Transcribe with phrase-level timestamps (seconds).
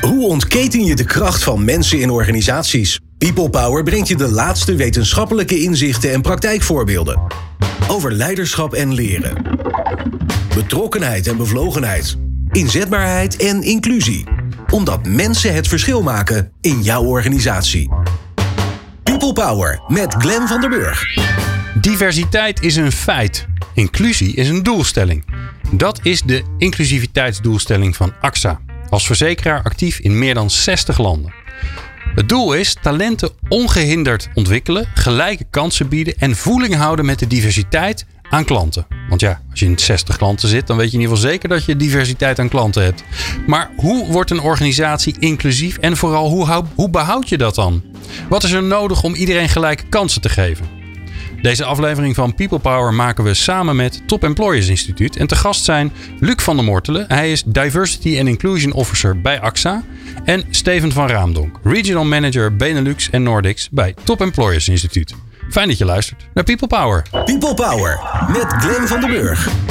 [0.00, 3.00] Hoe ontketen je de kracht van mensen in organisaties?
[3.18, 7.20] People Power brengt je de laatste wetenschappelijke inzichten en praktijkvoorbeelden.
[7.88, 9.42] Over leiderschap en leren.
[10.54, 12.16] Betrokkenheid en bevlogenheid.
[12.50, 14.24] Inzetbaarheid en inclusie.
[14.70, 17.90] Omdat mensen het verschil maken in jouw organisatie.
[19.02, 21.04] People Power met Glenn van der Burg.
[21.80, 23.46] Diversiteit is een feit.
[23.74, 25.24] Inclusie is een doelstelling.
[25.70, 28.60] Dat is de inclusiviteitsdoelstelling van AXA.
[28.90, 31.32] Als verzekeraar actief in meer dan 60 landen.
[32.14, 38.06] Het doel is talenten ongehinderd ontwikkelen, gelijke kansen bieden en voeling houden met de diversiteit
[38.30, 38.86] aan klanten.
[39.08, 41.48] Want ja, als je in 60 klanten zit, dan weet je in ieder geval zeker
[41.48, 43.02] dat je diversiteit aan klanten hebt.
[43.46, 47.82] Maar hoe wordt een organisatie inclusief en vooral hoe, hoe behoud je dat dan?
[48.28, 50.79] Wat is er nodig om iedereen gelijke kansen te geven?
[51.42, 55.16] Deze aflevering van People Power maken we samen met Top Employers Instituut.
[55.16, 57.04] En te gast zijn Luc van der Mortelen.
[57.08, 59.82] Hij is Diversity and Inclusion Officer bij AXA.
[60.24, 65.14] En Steven van Raamdonk, Regional Manager Benelux en Nordics bij Top Employers Instituut.
[65.50, 67.02] Fijn dat je luistert naar People Power.
[67.10, 69.69] People Power met Glenn van den Burg.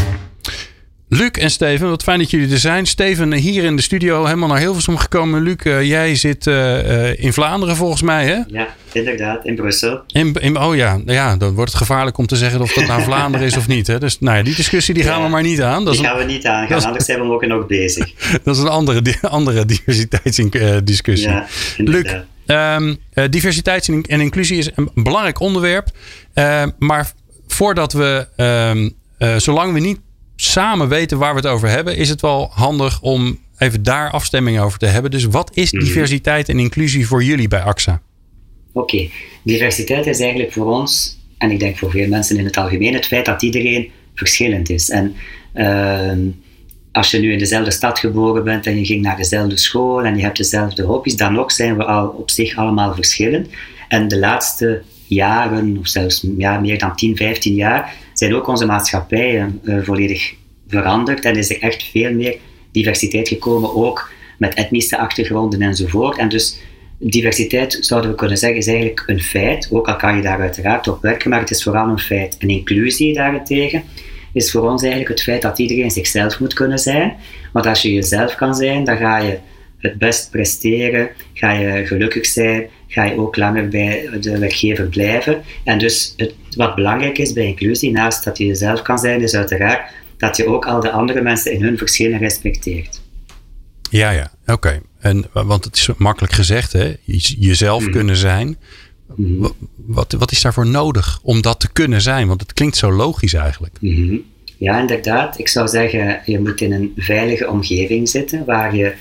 [1.10, 2.86] Luc en Steven, wat fijn dat jullie er zijn.
[2.86, 5.42] Steven hier in de studio, helemaal naar Hilversum gekomen.
[5.42, 8.40] Luc, uh, jij zit uh, in Vlaanderen volgens mij, hè?
[8.48, 10.02] Ja, inderdaad, in Brussel.
[10.08, 13.02] In, in, oh ja, ja, dan wordt het gevaarlijk om te zeggen of dat naar
[13.10, 13.88] Vlaanderen is of niet.
[13.88, 14.00] Hè?
[14.00, 15.86] Dus nou ja, die discussie die gaan we maar niet aan.
[15.86, 18.14] Dat die gaan we niet aan, gaan, anders zijn we ook nog bezig.
[18.44, 21.30] dat is een andere, andere diversiteitsdiscussie.
[21.30, 22.16] Ja, Luc,
[22.46, 22.98] um,
[23.30, 25.88] diversiteit en inclusie is een belangrijk onderwerp.
[26.34, 27.12] Uh, maar
[27.48, 28.96] voordat we, um,
[29.40, 30.00] zolang we niet
[30.42, 34.60] samen weten waar we het over hebben, is het wel handig om even daar afstemming
[34.60, 35.12] over te hebben.
[35.12, 35.84] Dus wat is mhm.
[35.84, 38.02] diversiteit en inclusie voor jullie bij AXA?
[38.74, 39.10] Oké,
[39.44, 43.08] diversiteit is eigenlijk voor ons, en ik denk voor veel mensen in het algemeen, het
[43.08, 44.90] feit dat iedereen verschillend is.
[44.90, 45.16] En
[45.54, 46.20] ehm,
[46.92, 50.16] als je nu in dezelfde stad geboren bent en je ging naar dezelfde school en
[50.16, 53.48] je hebt dezelfde hobby's, dan nog zijn we al op zich allemaal verschillend.
[53.88, 58.66] En de laatste jaren, of zelfs ja, meer dan 10, 15 jaar, zijn ook onze
[58.66, 60.34] maatschappijen uh, volledig
[60.68, 62.38] veranderd en is er echt veel meer
[62.72, 66.18] diversiteit gekomen, ook met etnische achtergronden enzovoort.
[66.18, 66.60] En dus
[66.98, 70.88] diversiteit, zouden we kunnen zeggen, is eigenlijk een feit, ook al kan je daar uiteraard
[70.88, 72.38] op werken, maar het is vooral een feit.
[72.38, 73.84] En inclusie daarentegen
[74.34, 77.16] is voor ons eigenlijk het feit dat iedereen zichzelf moet kunnen zijn.
[77.54, 79.38] Want als je jezelf kan zijn, dan ga je
[79.78, 85.42] het best presteren, ga je gelukkig zijn, ga je ook langer bij de werkgever blijven.
[85.64, 89.36] En dus het, wat belangrijk is bij inclusie, naast dat je jezelf kan zijn, is
[89.36, 93.02] uiteraard dat je ook al de andere mensen in hun verschillen respecteert.
[93.90, 94.82] Ja, ja, oké.
[95.00, 96.94] En Want het is makkelijk gezegd, hè?
[97.40, 97.92] jezelf mm.
[97.92, 98.58] kunnen zijn.
[99.16, 99.52] Mm.
[99.76, 102.28] Wat, wat is daarvoor nodig om dat te kunnen zijn?
[102.28, 103.78] Want het klinkt zo logisch eigenlijk.
[103.80, 104.24] Mm-hmm.
[104.60, 105.40] Ja, inderdaad.
[105.40, 108.94] Ik zou zeggen, je moet in een veilige omgeving zitten waar je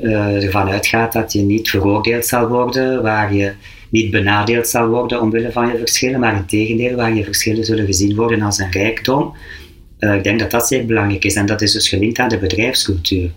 [0.00, 3.52] uh, ervan uitgaat dat je niet veroordeeld zal worden, waar je
[3.88, 7.86] niet benadeeld zal worden omwille van je verschillen, maar in tegendeel, waar je verschillen zullen
[7.86, 9.34] gezien worden als een rijkdom.
[9.98, 12.38] Uh, ik denk dat dat zeer belangrijk is en dat is dus gelinkt aan de
[12.38, 13.30] bedrijfscultuur.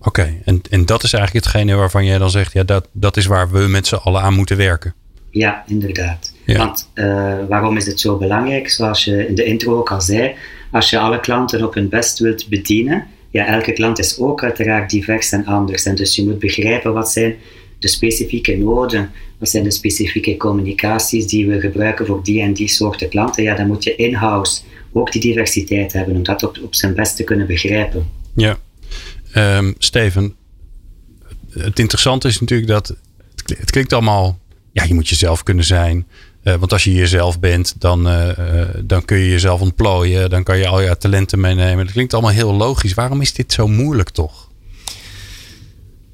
[0.00, 3.26] Oké, en, en dat is eigenlijk hetgene waarvan jij dan zegt, ja, dat, dat is
[3.26, 4.94] waar we met z'n allen aan moeten werken.
[5.30, 6.32] Ja, inderdaad.
[6.46, 8.70] Want uh, waarom is het zo belangrijk?
[8.70, 10.34] Zoals je in de intro ook al zei,
[10.72, 14.90] als je alle klanten op hun best wilt bedienen, ja, elke klant is ook uiteraard
[14.90, 15.84] divers en anders.
[15.84, 17.36] En dus je moet begrijpen wat zijn
[17.78, 22.68] de specifieke noden, wat zijn de specifieke communicaties die we gebruiken voor die en die
[22.68, 23.42] soorten klanten.
[23.42, 24.62] Ja, dan moet je in-house
[24.92, 28.10] ook die diversiteit hebben om dat op, zijn best te kunnen begrijpen.
[28.34, 28.58] Ja,
[29.34, 30.34] um, Steven,
[31.50, 32.96] het interessante is natuurlijk dat
[33.44, 34.38] het klinkt allemaal,
[34.72, 36.06] ja, je moet jezelf kunnen zijn.
[36.44, 38.28] Uh, want als je jezelf bent, dan, uh,
[38.84, 40.30] dan kun je jezelf ontplooien.
[40.30, 41.84] Dan kan je al je talenten meenemen.
[41.84, 42.94] Dat klinkt allemaal heel logisch.
[42.94, 44.50] Waarom is dit zo moeilijk toch?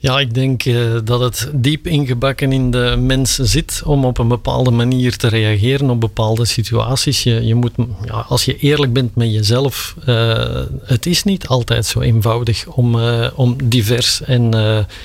[0.01, 0.63] Ja, ik denk
[1.05, 5.91] dat het diep ingebakken in de mens zit om op een bepaalde manier te reageren
[5.91, 7.23] op bepaalde situaties.
[7.23, 7.73] Je, je moet,
[8.05, 13.01] ja, als je eerlijk bent met jezelf, uh, het is niet altijd zo eenvoudig om,
[13.35, 14.51] om divers en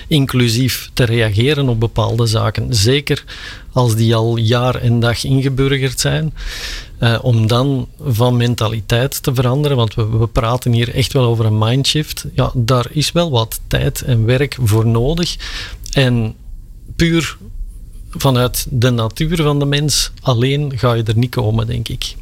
[0.07, 2.73] inclusief te reageren op bepaalde zaken.
[2.75, 3.23] Zeker
[3.73, 6.33] als die al jaar en dag ingeburgerd zijn.
[6.99, 11.45] Uh, om dan van mentaliteit te veranderen, want we, we, praten hier echt wel over
[11.45, 12.25] een mindshift.
[12.33, 15.35] Ja, daar is wel wat tijd en werk voor nodig.
[15.91, 16.35] En
[16.95, 17.37] puur
[18.09, 22.15] vanuit de natuur van de mens alleen ga je er niet komen, denk ik.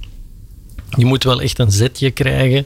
[0.98, 2.66] Je moet wel echt een zetje krijgen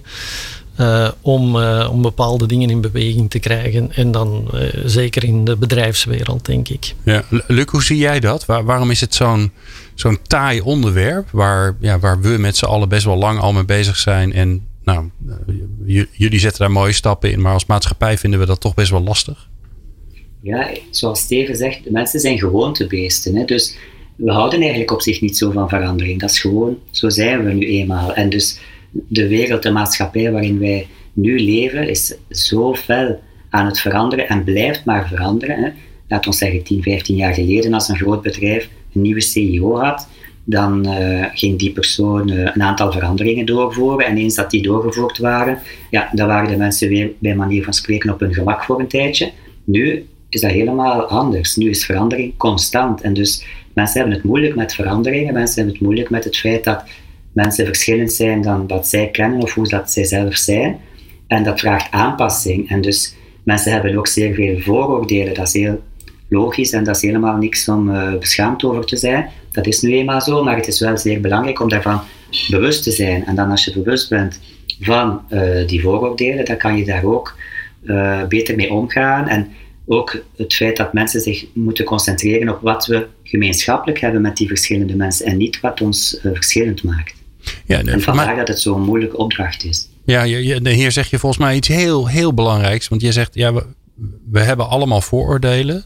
[0.80, 3.92] uh, om, uh, om bepaalde dingen in beweging te krijgen.
[3.94, 6.96] En dan uh, zeker in de bedrijfswereld, denk ik.
[7.04, 7.24] Ja.
[7.48, 8.46] Luc, hoe zie jij dat?
[8.46, 9.52] Waar, waarom is het zo'n
[9.94, 13.66] zo'n taai onderwerp waar, ja, waar we met z'n allen best wel lang al mee
[13.66, 14.34] bezig zijn?
[14.34, 15.10] En nou,
[16.12, 19.04] jullie zetten daar mooie stappen in, maar als maatschappij vinden we dat toch best wel
[19.04, 19.48] lastig?
[20.46, 23.36] ja, zoals Steven zegt, de mensen zijn gewoontebeesten.
[23.36, 23.46] Hè?
[23.46, 23.76] Dus
[24.16, 26.20] we houden eigenlijk op zich niet zo van verandering.
[26.20, 28.14] Dat is gewoon, zo zijn we nu eenmaal.
[28.14, 28.60] En dus
[28.92, 33.20] de wereld, de maatschappij waarin wij nu leven, is zo fel
[33.50, 35.64] aan het veranderen en blijft maar veranderen.
[35.64, 35.70] Hè?
[36.08, 40.08] Laat ons zeggen, 10, 15 jaar geleden, als een groot bedrijf een nieuwe CEO had,
[40.44, 44.06] dan uh, ging die persoon uh, een aantal veranderingen doorvoeren.
[44.06, 45.60] En eens dat die doorgevoerd waren,
[45.90, 48.88] ja, dan waren de mensen weer bij manier van spreken op hun gemak voor een
[48.88, 49.32] tijdje.
[49.64, 51.56] Nu is dat helemaal anders.
[51.56, 53.02] Nu is verandering constant.
[53.02, 53.46] En dus
[53.76, 55.34] mensen hebben het moeilijk met veranderingen.
[55.34, 56.84] Mensen hebben het moeilijk met het feit dat
[57.32, 60.80] mensen verschillend zijn dan dat zij kennen of hoe dat zij zelf zijn.
[61.28, 62.70] En dat vraagt aanpassing.
[62.70, 65.34] En dus mensen hebben ook zeer veel vooroordelen.
[65.34, 65.82] Dat is heel
[66.30, 69.30] logisch en dat is helemaal niks om uh, beschaamd over te zijn.
[69.52, 72.02] Dat is nu eenmaal zo, maar het is wel zeer belangrijk om daarvan
[72.50, 73.26] bewust te zijn.
[73.26, 74.40] En dan als je bewust bent
[74.80, 77.36] van uh, die vooroordelen, dan kan je daar ook
[77.84, 79.28] uh, beter mee omgaan.
[79.28, 79.48] En
[79.86, 84.48] ook het feit dat mensen zich moeten concentreren op wat we gemeenschappelijk hebben met die
[84.48, 87.14] verschillende mensen en niet wat ons verschillend maakt.
[87.66, 89.90] Ja, en vandaar dat het zo'n moeilijke opdracht is.
[90.04, 92.88] Ja, je, hier zeg je volgens mij iets heel, heel belangrijks.
[92.88, 93.66] Want je zegt, ja, we,
[94.32, 95.86] we hebben allemaal vooroordelen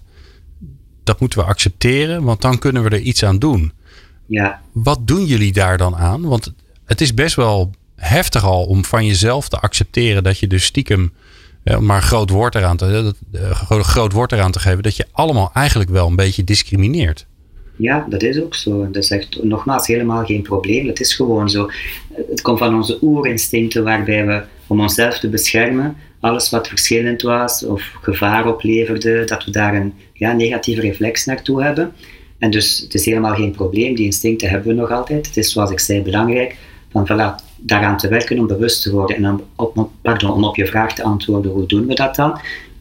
[1.03, 3.71] dat moeten we accepteren, want dan kunnen we er iets aan doen.
[4.25, 4.61] Ja.
[4.71, 6.21] Wat doen jullie daar dan aan?
[6.21, 6.53] Want
[6.85, 11.13] het is best wel heftig al om van jezelf te accepteren dat je dus stiekem,
[11.77, 13.51] maar groot woord eraan te, uh,
[13.81, 17.25] groot woord eraan te geven, dat je allemaal eigenlijk wel een beetje discrimineert.
[17.75, 18.91] Ja, dat is ook zo.
[18.91, 20.87] Dat is echt nogmaals helemaal geen probleem.
[20.87, 21.69] Het is gewoon zo.
[22.29, 27.65] Het komt van onze oerinstincten waarbij we, om onszelf te beschermen, alles wat verschillend was
[27.65, 31.93] of gevaar opleverde, dat we daar een ja, negatieve reflex naartoe hebben.
[32.37, 35.27] En dus het is helemaal geen probleem, die instincten hebben we nog altijd.
[35.27, 36.55] Het is zoals ik zei belangrijk
[36.91, 39.15] van voilà, daaraan te werken om bewust te worden.
[39.15, 42.31] En op, pardon, om op je vraag te antwoorden, hoe doen we dat dan?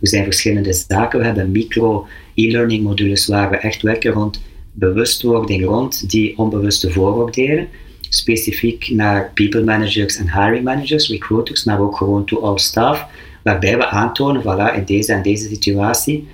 [0.00, 1.18] Er zijn verschillende zaken.
[1.18, 4.40] We hebben micro e-learning modules waar we echt werken rond
[4.72, 7.68] bewustwording rond die onbewuste vooroordelen.
[8.00, 13.06] Specifiek naar people managers en hiring managers, recruiters, maar ook gewoon to all staff
[13.42, 16.28] waarbij we aantonen, voilà, in deze en deze situatie,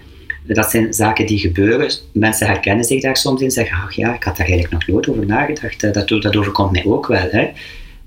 [0.47, 1.91] dat zijn zaken die gebeuren.
[2.13, 5.09] Mensen herkennen zich daar soms in, zeggen, ach ja, ik had daar eigenlijk nog nooit
[5.09, 7.29] over nagedacht, eh, dat, dat overkomt mij ook wel.
[7.31, 7.51] Hè.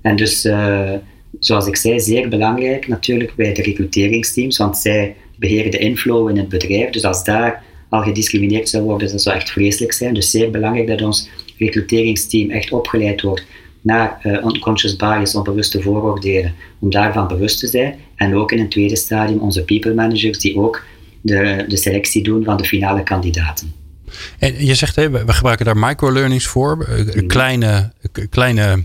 [0.02, 0.92] En dus, uh,
[1.38, 6.36] zoals ik zei, zeer belangrijk natuurlijk bij de recruteringsteams, want zij beheren de inflow in
[6.36, 10.14] het bedrijf, dus als daar al gediscrimineerd zou worden, dat zou echt vreselijk zijn.
[10.14, 11.28] Dus zeer belangrijk dat ons
[11.58, 13.46] recruteringsteam echt opgeleid wordt
[13.80, 17.94] naar uh, unconscious bias, onbewuste vooroordelen, om daarvan bewust te zijn.
[18.16, 20.84] En ook in een tweede stadium onze people managers die ook
[21.20, 23.72] de, de selectie doen van de finale kandidaten.
[24.38, 27.26] En je zegt, we gebruiken daar microlearnings voor, eh, mhm.
[27.26, 27.92] kleine,
[28.30, 28.84] kleine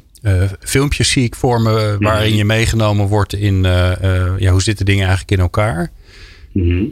[0.59, 2.37] filmpjes zie ik voor me, waarin mhm.
[2.37, 3.63] je meegenomen wordt in
[4.37, 5.91] ja, hoe zitten dingen eigenlijk in elkaar.
[6.51, 6.85] Mhm.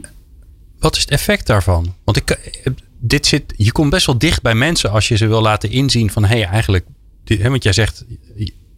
[0.78, 1.94] Wat is het effect daarvan?
[2.04, 2.52] Want ik,
[2.98, 6.10] dit zit, je komt best wel dicht bij mensen als je ze wil laten inzien
[6.10, 6.84] van hé, hey, eigenlijk
[7.40, 8.04] want jij zegt,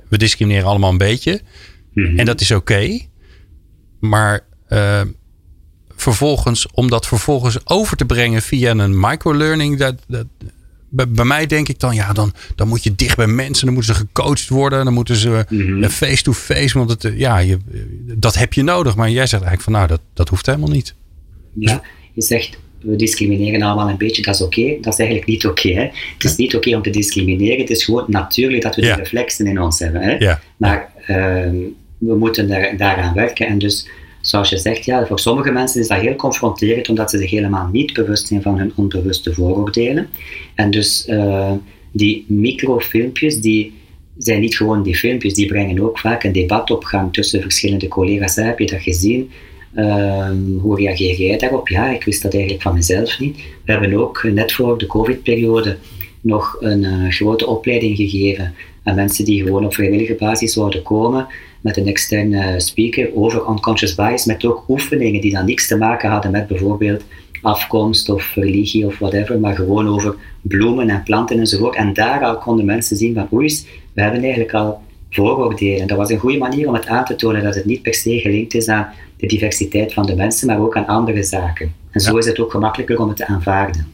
[0.08, 1.40] we discrimineren allemaal een beetje.
[1.92, 2.18] Mhm.
[2.18, 3.00] En dat is oké.
[4.00, 5.00] maar uh,
[5.96, 10.26] vervolgens, om dat vervolgens over te brengen via een microlearning, dat, dat,
[10.94, 13.94] bij, mij denk ik dan, ja, dan, dan moet je dicht bij mensen, dan moeten
[13.94, 15.88] ze gecoacht worden, dan moeten ze mhm.
[15.88, 17.58] face-to-face, want het, ja, je,
[18.17, 18.96] dat heb je nodig.
[18.96, 20.94] Maar jij zegt eigenlijk van, nou, dat, dat hoeft helemaal niet.
[21.52, 21.82] Ja,
[22.12, 24.77] je zegt we discrimineren allemaal een beetje, dat is oké.
[24.81, 25.91] Dat is eigenlijk niet oké.
[26.15, 27.58] het is niet oké om te discrimineren.
[27.58, 30.03] Het is gewoon natuurlijk dat we die reflexen in ons hebben.
[30.03, 30.34] Hè?
[30.56, 31.56] Maar ehm,
[31.98, 33.46] we moeten daar, daaraan werken.
[33.46, 33.89] En dus,
[34.26, 37.69] zoals je zegt, ja, voor sommige mensen is dat heel confronterend, omdat ze zich helemaal
[37.72, 40.08] niet bewust zijn van hun onbewuste vooroordelen.
[40.54, 41.52] En dus uh,
[41.93, 43.72] die microfilmpjes, die
[44.19, 47.88] zijn niet gewoon die filmpjes, die brengen ook vaak een debat op gang tussen verschillende
[47.88, 48.36] collega's.
[48.36, 49.31] Heb je dat gezien?
[49.76, 51.69] Um, hoe reageer jij daarop?
[51.69, 53.36] Ja, ik wist dat eigenlijk van mezelf niet.
[53.64, 55.76] We hebben ook net voor de COVID-periode
[56.20, 61.26] nog een uh, grote opleiding gegeven aan mensen die gewoon op vrijwillige basis zouden komen
[61.64, 66.10] met een externe speaker over unconscious bias, met ook oefeningen die dan niks te maken
[66.10, 67.04] hadden met bijvoorbeeld
[67.42, 71.74] afkomst of religie of whatever, maar gewoon over bloemen en planten enzovoort.
[71.74, 73.58] En daar al konden mensen zien van oei,
[73.92, 74.80] we hebben eigenlijk al
[75.10, 75.86] vooroordelen.
[75.86, 78.18] Dat was een goede manier om het aan te tonen dat het niet per se
[78.18, 81.74] gelinkt is aan de diversiteit van de mensen, maar ook aan andere zaken.
[81.90, 83.94] En zo is het ook gemakkelijker om het te aanvaarden.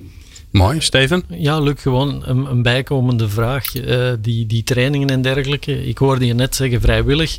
[0.51, 1.23] Mooi, Steven?
[1.29, 3.75] Ja, Luc, gewoon een, een bijkomende vraag.
[3.75, 7.39] Uh, die, die trainingen en dergelijke, ik hoorde je net zeggen vrijwillig.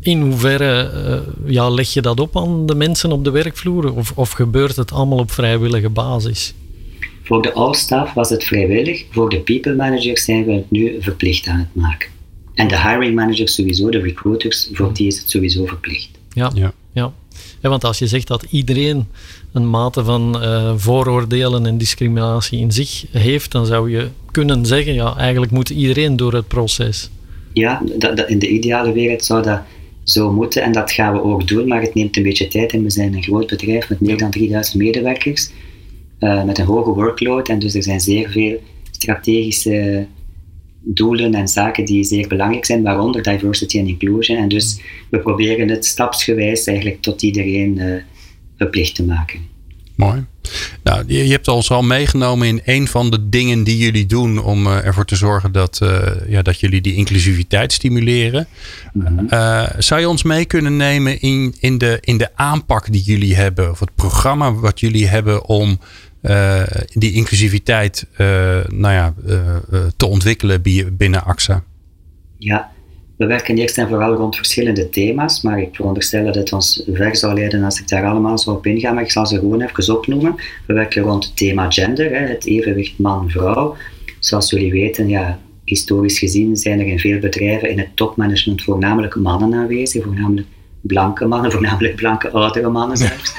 [0.00, 3.94] In hoeverre uh, ja, leg je dat op aan de mensen op de werkvloer?
[3.94, 6.54] Of, of gebeurt het allemaal op vrijwillige basis?
[7.22, 9.04] Voor de all-staff was het vrijwillig.
[9.10, 12.08] Voor de people managers zijn we het nu verplicht aan het maken.
[12.54, 16.08] En de hiring managers sowieso, de recruiters, voor die is het sowieso verplicht.
[16.32, 16.72] Ja, ja.
[16.92, 17.12] ja.
[17.68, 19.06] Want als je zegt dat iedereen
[19.52, 24.94] een mate van uh, vooroordelen en discriminatie in zich heeft, dan zou je kunnen zeggen,
[24.94, 27.10] ja, eigenlijk moet iedereen door het proces.
[27.52, 29.60] Ja, dat, in de ideale wereld zou dat
[30.02, 32.82] zo moeten en dat gaan we ook doen, maar het neemt een beetje tijd en
[32.82, 35.50] we zijn een groot bedrijf met meer dan 3000 medewerkers,
[36.20, 40.06] uh, met een hoge workload en dus er zijn zeer veel strategische
[40.82, 44.38] doelen en zaken die zeer belangrijk zijn, waaronder diversity en inclusion.
[44.38, 47.94] En dus we proberen het stapsgewijs eigenlijk tot iedereen uh,
[48.56, 49.40] verplicht te maken.
[49.94, 50.24] Mooi.
[50.82, 54.38] Nou, je, je hebt ons al meegenomen in een van de dingen die jullie doen
[54.38, 58.46] om uh, ervoor te zorgen dat, uh, ja, dat jullie die inclusiviteit stimuleren.
[58.92, 59.28] Mm
[59.78, 63.70] zou je ons mee kunnen nemen in, in, de, in de aanpak die jullie hebben,
[63.70, 65.78] of het programma wat jullie hebben om
[66.22, 66.62] uh,
[66.92, 68.18] die inclusiviteit uh,
[68.68, 69.56] nou ja, uh,
[69.96, 70.62] te ontwikkelen
[70.96, 71.64] binnen AXA?
[72.38, 72.70] Ja,
[73.20, 77.16] we werken eerst en vooral rond verschillende thema's, maar ik veronderstel dat het ons ver
[77.16, 79.96] zou leiden als ik daar allemaal zou op ingaan, maar ik zal ze gewoon even
[79.96, 80.34] opnoemen.
[80.66, 83.76] We werken rond het thema gender, hè, het evenwicht man-vrouw.
[84.18, 89.14] Zoals jullie weten, ja, historisch gezien zijn er in veel bedrijven in het topmanagement voornamelijk
[89.14, 90.46] mannen aanwezig, voornamelijk
[90.80, 93.34] blanke mannen, voornamelijk blanke oudere mannen zelfs.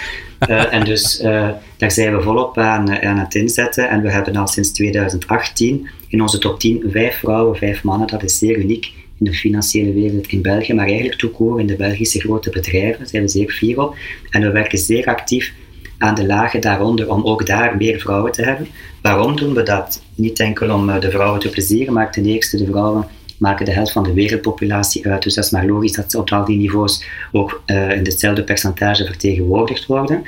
[0.50, 3.90] Uh, en dus uh, daar zijn we volop aan, aan het inzetten.
[3.90, 8.08] En we hebben al sinds 2018 in onze top 10 vijf vrouwen, vijf mannen.
[8.08, 11.76] Dat is zeer uniek in de financiële wereld in België, maar eigenlijk toekoor in de
[11.76, 12.98] Belgische grote bedrijven.
[12.98, 13.96] Daar zijn we zeer fier op.
[14.30, 15.54] En we werken zeer actief
[15.98, 18.68] aan de lagen daaronder om ook daar meer vrouwen te hebben.
[19.02, 20.04] Waarom doen we dat?
[20.16, 23.08] Niet enkel om de vrouwen te plezieren, maar ten eerste de vrouwen
[23.42, 25.24] maken de helft van de wereldpopulatie uit.
[25.24, 28.44] Dus dat is maar logisch dat ze op al die niveaus ook uh, in hetzelfde
[28.44, 30.24] percentage vertegenwoordigd worden.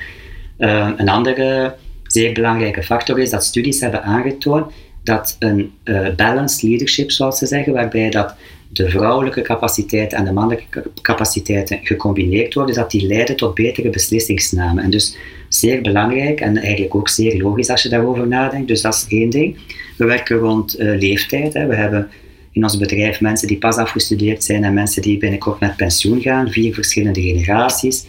[0.57, 4.71] Uh, een andere zeer belangrijke factor is dat studies hebben aangetoond
[5.03, 8.35] dat een uh, balanced leadership, zoals ze zeggen, waarbij dat
[8.69, 14.83] de vrouwelijke capaciteiten en de mannelijke capaciteiten gecombineerd worden, dat die leiden tot betere beslissingsnamen.
[14.83, 15.17] En dus
[15.49, 18.67] zeer belangrijk en eigenlijk ook zeer logisch als je daarover nadenkt.
[18.67, 19.57] Dus dat is één ding.
[19.97, 21.53] We werken rond leeftijd.
[21.53, 21.67] Hè.
[21.67, 22.09] We hebben
[22.53, 26.51] in ons bedrijf mensen die pas afgestudeerd zijn en mensen die binnenkort met pensioen gaan,
[26.51, 28.05] vier verschillende generaties.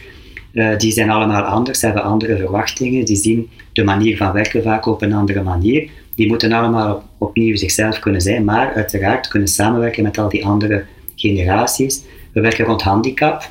[0.53, 4.87] Uh, die zijn allemaal anders, hebben andere verwachtingen, die zien de manier van werken vaak
[4.87, 5.91] op een andere manier.
[6.15, 10.47] Die moeten allemaal op, opnieuw zichzelf kunnen zijn, maar uiteraard kunnen samenwerken met al die
[10.47, 10.85] andere
[11.17, 12.03] generaties.
[12.33, 13.51] We werken rond handicap,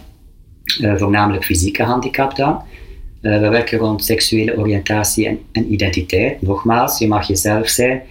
[0.82, 2.62] uh, voornamelijk fysieke handicap dan.
[3.22, 6.42] Uh, we werken rond seksuele oriëntatie en identiteit.
[6.42, 8.02] Nogmaals, je mag jezelf zijn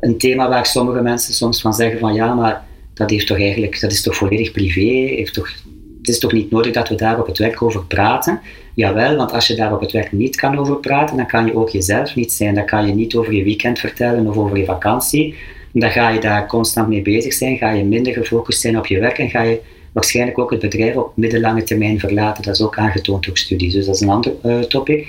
[0.00, 3.80] een thema waar sommige mensen soms van zeggen van ja, maar dat, heeft toch eigenlijk,
[3.80, 5.48] dat is toch volledig privé, heeft toch,
[5.98, 8.40] het is toch niet nodig dat we daar op het werk over praten.
[8.74, 11.54] Jawel, want als je daar op het werk niet kan over praten, dan kan je
[11.54, 12.54] ook jezelf niet zijn.
[12.54, 15.34] Dan kan je niet over je weekend vertellen of over je vakantie.
[15.72, 18.98] Dan ga je daar constant mee bezig zijn, ga je minder gefocust zijn op je
[18.98, 19.60] werk en ga je
[19.92, 22.42] waarschijnlijk ook het bedrijf op middellange termijn verlaten.
[22.42, 25.08] Dat is ook aangetoond door studies, dus dat is een ander uh, topic.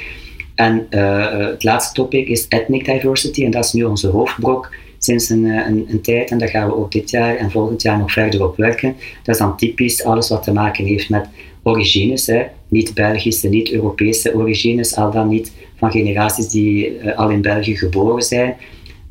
[0.56, 5.30] En uh, het laatste topic is ethnic diversity en dat is nu onze hoofdbrok sinds
[5.30, 7.98] een, eh, een, een, tijd en daar gaan we ook dit jaar en volgend jaar
[7.98, 8.96] nog verder op werken.
[9.24, 11.28] Dat is dan typisch alles wat te maken heeft met
[11.64, 12.32] origines,
[12.68, 18.22] niet Belgische, niet Europese origines, al dan niet van generaties die al in België geboren
[18.22, 18.56] zijn.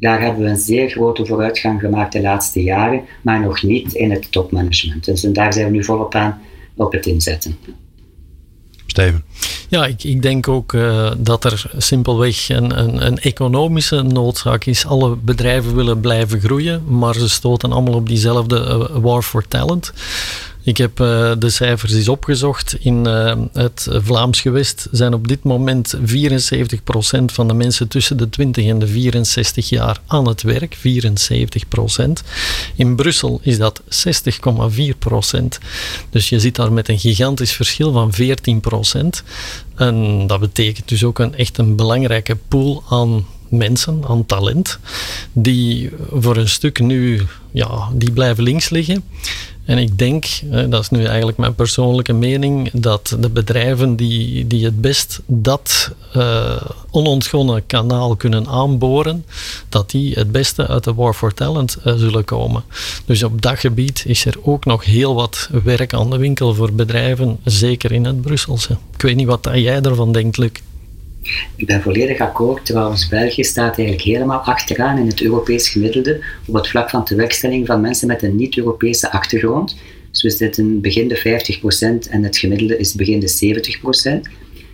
[0.00, 4.10] Daar hebben we een zeer grote vooruitgang gemaakt de laatste jaren, maar nog niet in
[4.10, 5.04] het topmanagement.
[5.04, 6.40] Dus daar zijn we nu volop aan
[6.76, 7.56] op het inzetten.
[9.68, 14.86] Ja, ik, ik denk ook uh, dat er simpelweg een, een, een, economische noodzaak is.
[14.86, 19.92] Alle bedrijven willen blijven groeien, maar ze stoten allemaal op diezelfde uh, war for talent.
[20.64, 22.76] Ik heb uh, de cijfers eens opgezocht.
[22.80, 26.04] In uh, het Vlaams gewest zijn op dit moment 74%
[27.24, 30.76] van de mensen tussen de 20 en de 64 jaar aan het werk.
[30.76, 30.80] 74%.
[32.76, 33.86] In Brussel is dat 60,4%.
[36.10, 39.24] Dus je zit daar met een gigantisch verschil van 14%.
[39.74, 44.78] En dat betekent dus ook een echt een belangrijke pool aan mensen, aan talent,
[45.32, 49.04] die voor een stuk nu ja, die blijven links liggen.
[49.64, 50.26] En ik denk,
[50.68, 55.90] dat is nu eigenlijk mijn persoonlijke mening, dat de bedrijven die, die het best dat
[56.16, 59.24] uh, onontgonnen kanaal kunnen aanboren,
[59.68, 62.64] dat die het beste uit de War for Talent uh, zullen komen.
[63.04, 66.72] Dus op dat gebied is er ook nog heel wat werk aan de winkel voor
[66.72, 68.76] bedrijven, zeker in het Brusselse.
[68.94, 70.50] Ik weet niet wat jij ervan denkt, Luc.
[71.56, 72.66] Ik ben volledig akkoord.
[72.66, 77.66] Trouwens, België staat eigenlijk helemaal achteraan in het Europees gemiddelde op het vlak van tewerkstelling
[77.66, 79.76] van mensen met een niet-Europese achtergrond.
[80.10, 81.18] Dus we zitten begin de
[82.06, 83.62] 50% en het gemiddelde is begin de
[84.26, 84.30] 70%.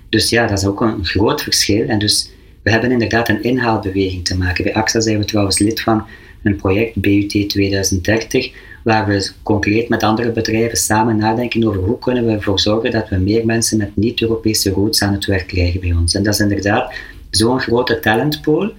[0.09, 1.87] Dus ja, dat is ook een groot verschil.
[1.87, 2.31] En dus
[2.63, 4.65] we hebben inderdaad een inhaalbeweging te maken.
[4.65, 6.07] Bij AXA zijn we trouwens lid van
[6.43, 8.51] een project BUT 2030,
[8.89, 13.09] waar we concreet met andere bedrijven samen nadenken over hoe kunnen we ervoor zorgen dat
[13.09, 16.15] we meer mensen met niet-Europese roots aan het werk krijgen bij ons.
[16.15, 16.95] En dat is inderdaad
[17.31, 18.73] zo'n grote talentpool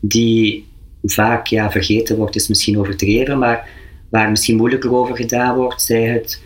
[0.00, 0.66] die
[1.02, 3.68] vaak ja, vergeten wordt, is misschien overdreven, maar
[4.08, 6.42] waar misschien moeilijker over gedaan wordt, zij het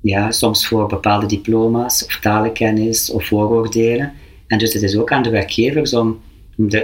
[0.00, 4.12] ja, soms voor bepaalde diploma's of talenkennis of vooroordelen.
[4.46, 6.20] En dus het is ook aan de werkgevers om,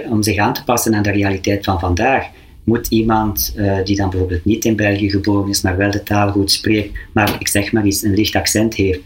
[0.09, 2.25] om, zich aan te passen aan de realiteit van vandaag.
[2.65, 6.31] Moet iemand uh, die dan bijvoorbeeld niet in België geboren is, maar wel de taal
[6.31, 8.99] goed spreekt, maar ik zeg maar iets, een licht accent heeft,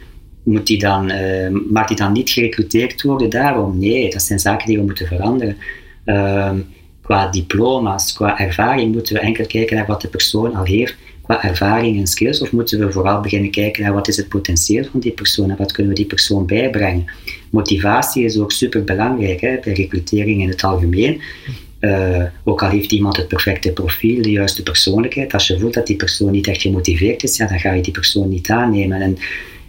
[0.44, 3.80] moet die dan, uh, mag die dan niet gerecruiteerd worden daarom?
[3.80, 5.58] Nee, dat zijn zaken die we moeten veranderen.
[6.06, 6.52] Uh,
[7.02, 10.96] qua diploma's, qua ervaring, moeten we enkel kijken naar wat de persoon al heeft
[11.30, 14.84] qua ervaring en skills, of moeten we vooral beginnen kijken naar wat is het potentieel
[14.92, 17.06] van die persoon en wat kunnen we die persoon bijbrengen.
[17.50, 21.22] Motivatie is ook super belangrijk bij recrutering in het algemeen.
[21.80, 25.88] Uh, ook al heeft iemand het perfecte profiel, de juiste persoonlijkheid, als je voelt dat
[25.88, 29.02] die persoon niet echt gemotiveerd is, ja, dan ga je die persoon niet aannemen.
[29.02, 29.18] En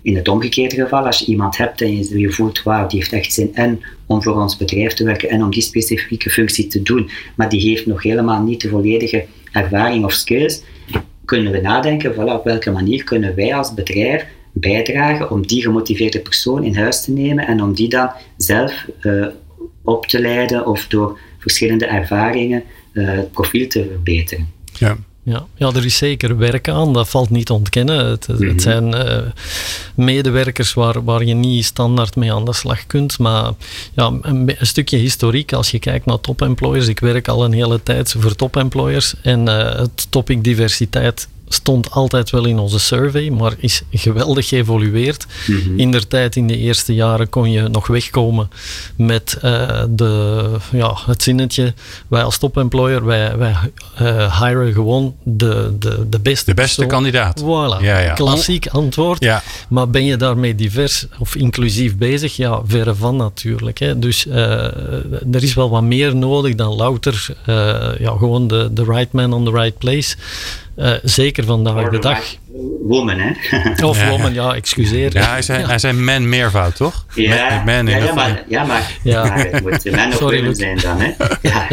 [0.03, 3.13] in het omgekeerde geval, als je iemand hebt en je, je voelt, wauw, die heeft
[3.13, 6.83] echt zin en om voor ons bedrijf te werken en om die specifieke functie te
[6.83, 10.63] doen, maar die heeft nog helemaal niet de volledige ervaring of skills,
[11.25, 16.21] kunnen we nadenken, voilà, op welke manier kunnen wij als bedrijf bijdragen om die gemotiveerde
[16.21, 19.27] persoon in huis te nemen en om die dan zelf uh,
[19.85, 24.49] op te leiden of door verschillende ervaringen uh, het profiel te verbeteren.
[24.79, 24.97] Ja.
[25.23, 28.07] Ja, ja, er is zeker werk aan, dat valt niet te ontkennen.
[28.07, 28.59] Het, het mhm.
[28.59, 29.19] zijn uh,
[29.95, 33.19] medewerkers waar, waar je niet standaard mee aan de slag kunt.
[33.19, 33.53] Maar
[33.95, 36.89] ja, een, een stukje historiek, als je kijkt naar top-employers.
[36.89, 39.15] Ik werk al een hele tijd voor top-employers.
[39.23, 45.27] En uh, het topic diversiteit stond altijd wel in onze survey, maar is geweldig geëvolueerd.
[45.47, 48.51] Mm In der tijd, in de eerste jaren, kon je nog wegkomen
[48.97, 51.75] met uh, de, ja, het zinnetje:
[52.09, 53.55] wij als top-employer, wij, wij
[54.03, 57.41] uh, hiren gewoon de, de, de beste De beste kandidaat.
[57.41, 58.13] Voilà, ja, ja.
[58.13, 59.25] klassiek antwoord.
[59.25, 59.43] Ja.
[59.69, 62.37] Maar ben je daarmee divers of inclusief bezig?
[62.37, 63.79] Ja, verre van natuurlijk.
[63.79, 63.99] Hè.
[63.99, 64.35] Dus uh,
[65.33, 67.27] er is wel wat meer nodig dan louter
[67.99, 70.17] ja, gewoon de, de right man on the right place.
[70.77, 72.23] Uh, zeker vandaag de dag.
[72.83, 73.33] Woman, hè?
[73.89, 75.13] of woman, ja, excuseer.
[75.13, 75.67] Ja, hij zei, ja.
[75.67, 77.07] hij zei man meervoud, toch?
[77.15, 79.25] Ja, man, man ja, ja, maar, ja, maar, ja.
[79.25, 81.11] maar het moet man of Sorry, women zijn dan, hè?
[81.51, 81.67] Ja.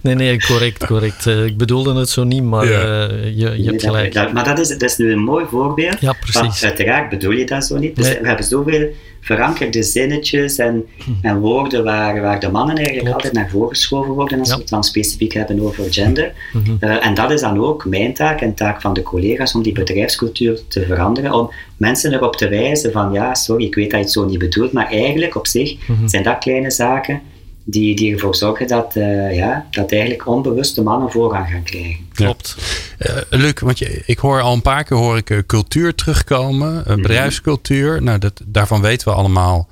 [0.00, 1.26] nee, nee, correct, correct.
[1.26, 3.08] Uh, ik bedoelde het zo niet, maar ja.
[3.08, 4.12] uh, je, je nee, hebt gelijk.
[4.12, 6.00] Dat, maar dat is, dat is nu een mooi voorbeeld.
[6.00, 6.64] Ja, precies.
[6.64, 7.96] uiteraard bedoel je dat zo niet.
[7.96, 8.20] Dus nee.
[8.20, 8.88] we hebben zoveel
[9.20, 11.10] verankerde zinnetjes en, hm.
[11.22, 13.24] en woorden waar, waar de mannen eigenlijk Klopt.
[13.24, 14.54] altijd naar voren geschoven worden als ja.
[14.54, 16.32] we het dan specifiek hebben over gender.
[16.52, 16.76] Mm -hmm.
[16.80, 19.72] uh, en dat is dan ook mijn taak en taak van de collega's om die
[19.72, 24.04] bedrijfscultuur te veranderen, om mensen erop te wijzen van ja, sorry, ik weet dat je
[24.04, 26.08] het zo niet bedoelt, maar eigenlijk op zich mm -hmm.
[26.08, 27.20] zijn dat kleine zaken
[27.64, 31.96] die, die ervoor zorgen dat, uh, ja, dat eigenlijk onbewuste mannen voorrang gaan krijgen.
[32.14, 32.56] Klopt.
[32.98, 36.84] Uh, Luc, want je, ik hoor al een paar keer hoor ik, uh, cultuur terugkomen,
[36.88, 38.02] uh, bedrijfscultuur.
[38.02, 39.68] Nou, dat, daarvan weten we allemaal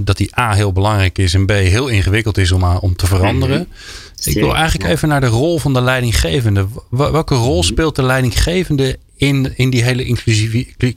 [0.00, 3.58] dat die A heel belangrijk is en B heel ingewikkeld is om, om te veranderen.
[3.58, 4.03] Mm -hmm.
[4.22, 6.66] Ik wil eigenlijk even naar de rol van de leidinggevende.
[6.90, 7.66] Welke rol mhm.
[7.66, 10.04] speelt de leidinggevende in, in die hele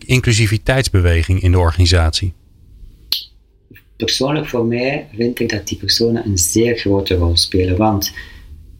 [0.06, 2.34] inclusiviteitsbeweging in de organisatie?
[3.98, 7.78] persoonlijk voor mij vind ik dat die personen een zeer grote rol spelen.
[7.78, 8.14] Want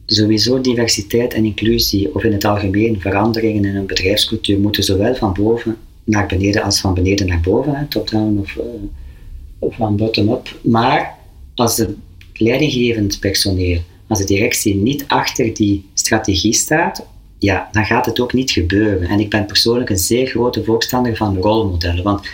[0.06, 5.32] sowieso diversiteit en inclusie, of in het algemeen veranderingen in een bedrijfscultuur, moeten zowel van
[5.32, 10.58] boven naar beneden als van beneden naar boven, top-down of, uh, van bottom-up.
[10.62, 11.14] Maar
[11.54, 11.90] als het
[12.32, 17.06] leidinggevend personeel, als de directie niet achter die strategie staat,
[17.38, 19.08] ja, dan gaat het ook niet gebeuren.
[19.08, 22.04] En ik ben persoonlijk een zeer grote voorstander van rolmodellen.
[22.04, 22.28] Want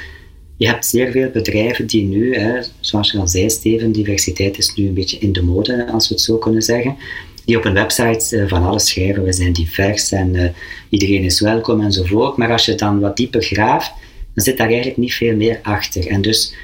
[0.57, 4.75] je hebt zeer veel bedrijven die nu, hè, zoals je al zei, Steven, diversiteit is
[4.75, 6.97] nu een beetje in de mode, als we het zo kunnen zeggen,
[7.45, 10.45] die op een website uh, van alles schrijven, we zijn divers en uh,
[10.89, 12.37] iedereen is welkom enzovoort.
[12.37, 13.93] Maar als je dan wat dieper graaft,
[14.35, 16.07] dan zit daar eigenlijk niet veel meer achter.
[16.07, 16.55] En dus,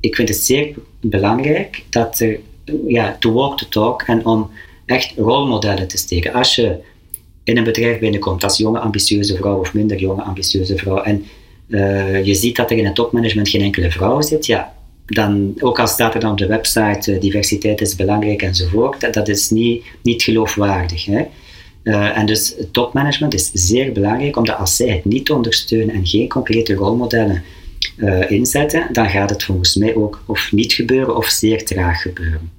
[0.00, 2.38] ik vind het zeer belangrijk dat er,
[2.86, 4.50] ja, to walk the talk en om
[4.86, 6.32] echt rolmodellen te steken.
[6.32, 6.76] Als je
[7.44, 11.24] in een bedrijf binnenkomt als jonge ambitieuze vrouw of minder jonge ambitieuze vrouw en
[11.68, 14.74] uh, je ziet dat er in het topmanagement geen enkele vrouw zit, ja,
[15.06, 19.14] dan, ook al staat er dan op de website uh, diversiteit is belangrijk enzovoort, dat,
[19.14, 21.04] dat is niet, niet geloofwaardig.
[21.04, 21.24] Hè?
[21.82, 26.06] Uh, en dus het topmanagement is zeer belangrijk, omdat als zij het niet ondersteunen en
[26.06, 27.42] geen concrete rolmodellen
[28.28, 32.52] inzetten, dan gaat het volgens mij ook of niet gebeuren of zeer traag gebeuren.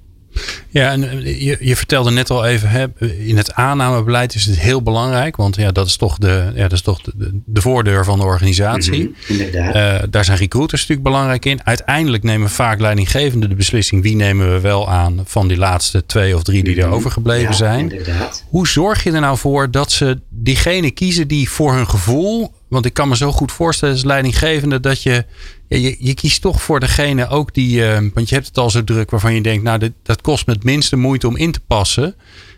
[0.68, 2.86] Ja, en eh, je, je vertelde net al even, hè,
[3.18, 5.36] in het aannamebeleid is het heel belangrijk.
[5.36, 8.24] Want ja, dat is toch de, ja, dat is toch de, de voordeur van de
[8.24, 9.14] organisatie.
[9.28, 9.74] Mhm, inderdaad.
[10.02, 11.60] Uh, daar zijn recruiters natuurlijk belangrijk in.
[11.64, 16.34] Uiteindelijk nemen vaak leidinggevenden de beslissing wie nemen we wel aan van die laatste twee
[16.36, 16.94] of drie die er Mhm.
[16.94, 17.80] overgebleven Ja, zijn.
[17.90, 18.44] Inderdaad.
[18.48, 22.52] Hoe zorg je er nou voor dat ze diegene kiezen die voor hun gevoel.
[22.68, 25.24] Want ik kan me zo goed voorstellen als leidinggevende dat je.
[25.68, 27.86] Je, je kiest toch voor degene ook die.
[27.86, 30.46] eh, want je hebt het al zo druk waarvan je denkt, nou, dit, dat kost
[30.46, 32.14] me het minste moeite om in te passen.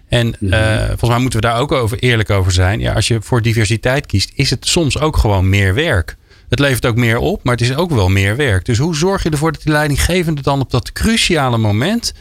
[0.09, 2.81] En eh, volgens mij moeten we daar ook over eerlijk over zijn.
[2.81, 6.16] Ja, als je voor diversiteit kiest, is het soms ook gewoon meer werk.
[6.49, 8.64] Het levert ook meer op, maar het is ook wel meer werk.
[8.64, 12.14] Dus hoe zorg je ervoor dat die leidinggevende dan op dat cruciale moment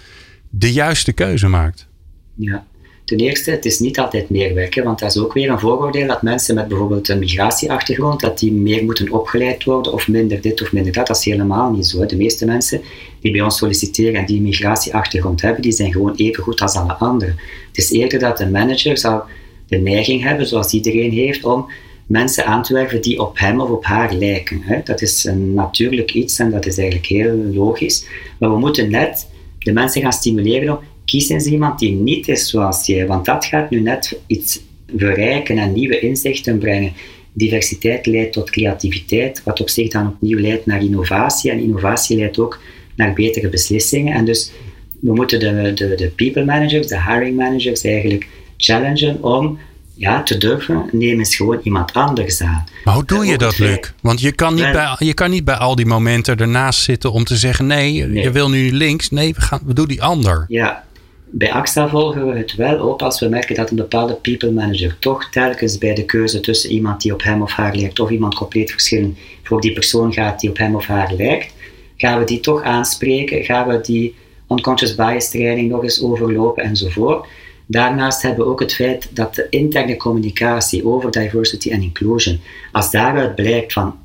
[0.50, 1.88] de juiste keuze maakt?
[2.36, 2.66] Ja.
[3.08, 6.08] Ten eerste, het is niet altijd meer werken, want dat is ook weer een vooroordeel
[6.08, 10.62] dat mensen met bijvoorbeeld een migratieachtergrond, dat die meer moeten opgeleid worden of minder dit
[10.62, 11.08] of minder dat.
[11.08, 12.06] Dat is helemaal niet zo.
[12.06, 12.82] De meeste mensen
[13.22, 16.76] die bij ons solliciteren en die een migratieachtergrond hebben, die zijn gewoon even goed als
[16.76, 17.36] alle anderen.
[17.68, 19.22] Het is eerder dat een manager zou
[19.68, 21.72] de neiging hebben, zoals iedereen heeft, om
[22.06, 24.62] mensen aan te werven die op hem of op haar lijken.
[24.84, 28.06] Dat is een natuurlijk iets en dat is eigenlijk heel logisch.
[28.40, 29.28] Maar we moeten net
[29.60, 33.46] de mensen gaan stimuleren om kies eens iemand die niet is zoals jij, want dat
[33.46, 34.60] gaat nu net iets
[34.96, 36.94] verrijken en nieuwe inzichten brengen.
[37.34, 42.40] Diversiteit leidt tot creativiteit, wat op zich dan opnieuw leidt naar innovatie en innovatie leidt
[42.40, 42.60] ook
[42.96, 44.14] naar betere beslissingen.
[44.14, 44.52] En dus
[45.00, 49.60] we moeten de, de, de people managers, de hiring managers eigenlijk challengen om
[49.98, 52.64] ja, te durven, neem eens gewoon iemand anders aan.
[52.84, 53.94] Maar hoe doe je dat, Luc?
[54.02, 57.24] Want je kan, niet bij, je kan niet bij al die momenten ernaast zitten om
[57.24, 58.24] te zeggen: nee, Nee.
[58.24, 59.10] je wil nu links.
[59.10, 60.46] Nee, we, gaan, we doen die ander.
[60.48, 60.84] Ja,
[61.30, 64.98] bij AXA volgen we het wel op als we merken dat een bepaalde people manager
[65.00, 68.36] toch telkens bij de keuze tussen iemand die op hem of haar lijkt of iemand
[68.36, 71.54] compleet verschillend voor die persoon gaat die op hem of haar lijkt,
[71.98, 74.16] gaan we die toch aanspreken, gaan we die
[74.50, 77.28] unconscious bias training nog eens overlopen enzovoort.
[77.66, 82.40] Daarnaast hebben we ook het feit dat de interne communicatie over diversity en inclusion,
[82.72, 83.96] als daaruit blijkt van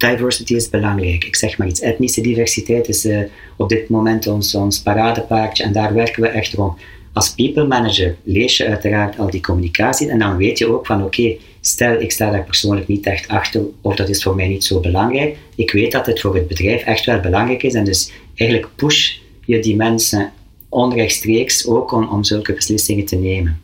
[0.00, 3.18] diversity is belangrijk, ik zeg maar iets, etnische diversiteit is eh,
[3.56, 6.80] op dit moment ons, ons paradepaardje en daar werken we echt rond.
[7.12, 11.04] Als people manager lees je uiteraard al die communicatie en dan weet je ook van
[11.04, 14.64] oké, stel ik sta daar persoonlijk niet echt achter of dat is voor mij niet
[14.64, 15.36] zo belangrijk.
[15.54, 19.16] Ik weet dat het voor het bedrijf echt wel belangrijk is en dus eigenlijk push
[19.44, 20.32] je die mensen
[20.68, 23.60] onrechtstreeks ook om, om zulke beslissingen te nemen.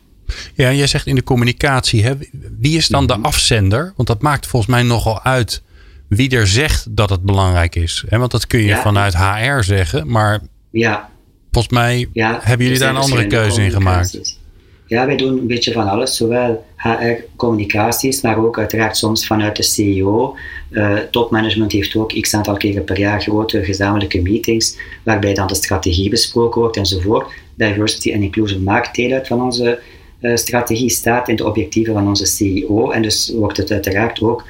[0.53, 2.13] Ja, jij zegt in de communicatie: hè,
[2.59, 3.21] wie is dan Mhm.
[3.21, 3.93] de afzender?
[3.95, 5.61] Want dat maakt volgens mij nogal uit
[6.09, 8.03] wie er zegt dat het belangrijk is.
[8.07, 8.81] Hè, Want dat kun je Ja.
[8.81, 10.39] vanuit HR zeggen, maar
[10.71, 11.09] Ja,
[11.51, 14.39] volgens mij Ja, hebben jullie daar een andere verschillende keuze in gemaakt.
[14.87, 19.63] Ja, wij doen een beetje van alles, zowel HR-communicaties, maar ook uiteraard soms vanuit de
[19.63, 20.35] CEO.
[20.69, 25.55] Eh, topmanagement heeft ook x aantal keren per jaar grote gezamenlijke meetings, waarbij dan de
[25.55, 27.31] strategie besproken wordt enzovoort.
[27.55, 29.79] Diversity and inclusion maakt deel uit van onze
[30.19, 34.43] eh, strategie, staat in de objectieven van onze CEO, en dus wordt het uiteraard ook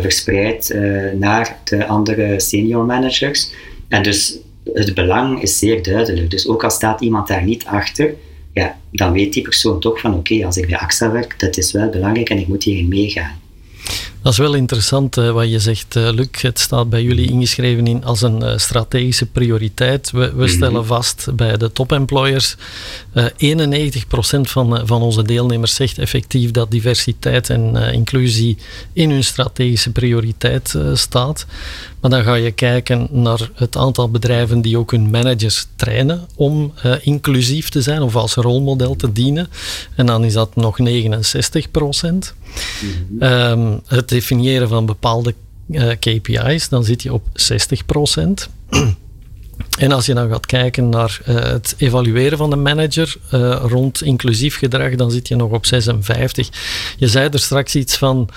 [0.00, 3.50] verspreid eh, naar de andere senior managers.
[3.88, 4.38] En dus
[4.72, 6.30] het belang is zeer duidelijk.
[6.30, 8.14] Dus ook al staat iemand daar niet achter,
[8.52, 11.72] ja, dan weet die persoon toch van oké, als ik bij AXA werk, dat is
[11.72, 13.40] wel belangrijk en ik moet hierin meegaan.
[14.22, 16.28] Dat is wel interessant wat je zegt, eh, Luc.
[16.30, 20.10] Het staat bij jullie ingeschreven in als een eh, strategische prioriteit.
[20.10, 22.56] We, we stellen vast bij de top-employers,
[23.12, 28.56] eh 91% van, eh, van onze deelnemers zegt effectief dat diversiteit en inclusie
[28.92, 31.46] in hun strategische prioriteit staat.
[32.00, 36.72] Maar dan ga je kijken naar het aantal bedrijven die ook hun managers trainen om
[37.00, 39.48] inclusief te zijn of als rolmodel te dienen.
[39.96, 42.34] En dan is dat nog 69 procent.
[43.18, 45.34] Ehm, het definiëren van bepaalde
[45.70, 48.48] eh, KPI's, dan zit je op 60 procent.
[49.78, 54.02] En als je dan gaat kijken naar eh, het evalueren van de manager eh, rond
[54.02, 56.48] inclusief gedrag, dan zit je nog op 56.
[56.96, 58.28] Je zei er straks iets van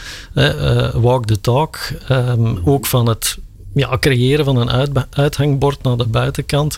[0.93, 3.37] walk the talk, ehm, ook van het
[3.75, 6.77] ja, creëren van een uithangbord naar de buitenkant.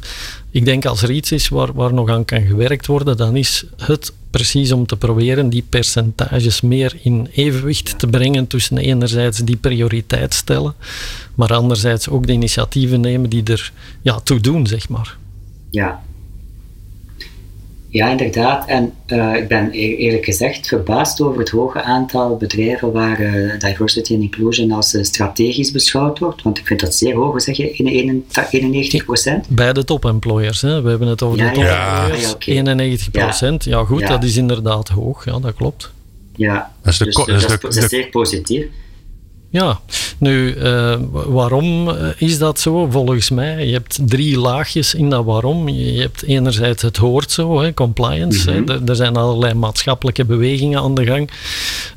[0.52, 3.66] Ik denk als er iets is waar, waar nog aan kan gewerkt worden, dan is
[3.78, 9.56] het precies om te proberen die percentages meer in evenwicht te brengen tussen enerzijds die
[9.56, 10.74] prioriteit stellen,
[11.36, 15.18] maar anderzijds ook de initiatieven nemen die er ja, toe doen, zeg maar.
[15.70, 16.04] Ja.
[17.98, 18.68] Ja, inderdaad.
[18.68, 23.60] En eh, ik ben e- eerlijk gezegd verbaasd over het hoge aantal bedrijven waar eh,
[23.60, 26.42] diversity en inclusion als eh, strategisch beschouwd wordt.
[26.42, 29.48] Want ik vind dat zeer hoog, zeg je, in 91 procent.
[29.50, 30.82] Bij de top-employers, hè.
[30.82, 32.52] we hebben het over Ja, de ja, top-employers, ja, oké.
[32.52, 33.64] 91 procent.
[33.64, 33.84] Ja.
[33.84, 34.08] goed, Ja.
[34.08, 35.92] dat is inderdaad hoog, ja, dat klopt.
[36.36, 38.66] Ja, Dat is de dus, dat is dat, de- is, dat is de- zeer positief.
[39.50, 39.80] Ja,
[40.18, 42.88] nu uh, waarom eh, is dat zo?
[42.90, 45.70] Volgens mij, je hebt drie laagjes in dat waarom.
[45.70, 48.52] Je hebt enerzijds het hoort zo, hè, compliance.
[48.52, 48.88] Mm -hmm.
[48.88, 51.30] Er zijn allerlei maatschappelijke bewegingen aan de gang.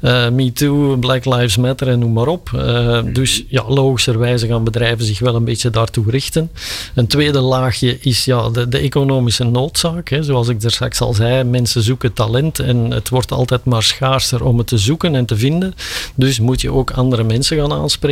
[0.02, 2.50] Uh, Me Too, Black Lives Matter en noem maar op.
[2.54, 6.50] Uh, dus ja, logischerwijze gaan bedrijven zich wel een beetje daartoe richten.
[6.94, 10.08] Een tweede laagje is ja, de, de economische noodzaak.
[10.08, 10.22] Hè.
[10.22, 14.44] Zoals ik er straks al zei, mensen zoeken talent en het wordt altijd maar schaarser
[14.44, 15.74] om het te zoeken en te vinden.
[16.14, 18.09] Dus moet je ook andere mensen gaan aanspreken.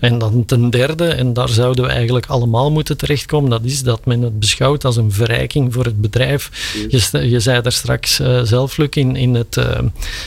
[0.00, 4.06] En dan ten derde, en daar zouden we eigenlijk allemaal moeten terechtkomen, dat is dat
[4.06, 6.50] men het beschouwt als een verrijking voor het bedrijf.
[6.88, 9.78] Je, je zei daar straks uh, zelf, Luc, in, in het uh,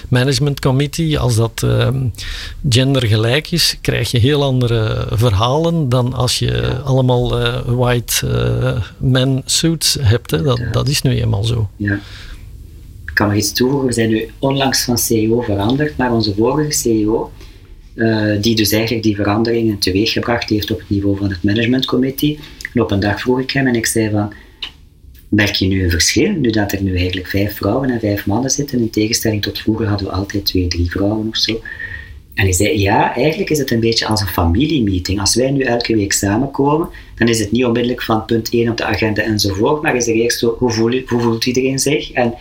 [0.10, 1.88] management committee, als dat uh,
[2.70, 6.82] gendergelijk is, krijg je heel andere verhalen dan als je ja.
[6.84, 7.30] allemaal
[7.66, 8.28] white
[8.98, 10.32] men suits hebt.
[10.32, 10.42] Hè.
[10.42, 11.70] Dat, dat is nu eenmaal zo.
[11.78, 12.00] Ja.
[13.06, 13.88] Ik kan nog iets toevoegen.
[13.88, 17.32] We zijn nu onlangs van CEO veranderd naar onze vorige CEO.
[17.96, 22.40] Uh, die dus eigenlijk die veranderingen teweeggebracht heeft op het niveau van het managementcommittee.
[22.74, 24.34] En op een dag vroeg ik hem en ik zei van,
[25.30, 28.50] merk je nu een verschil, nu dat er nu eigenlijk vijf vrouwen en vijf mannen
[28.50, 31.62] zitten, in tegenstelling tot vroeger hadden we altijd twee, drie vrouwen of zo.
[32.34, 35.20] En hij zei, ja, eigenlijk is het een beetje als een familiemeeting.
[35.20, 38.78] Als wij nu elke week samenkomen, dan is het niet onmiddellijk van punt 1 op
[38.78, 42.12] de agenda enzovoort, maar is er eerst zo, hoe, voel, hoe voelt iedereen zich?
[42.12, 42.34] En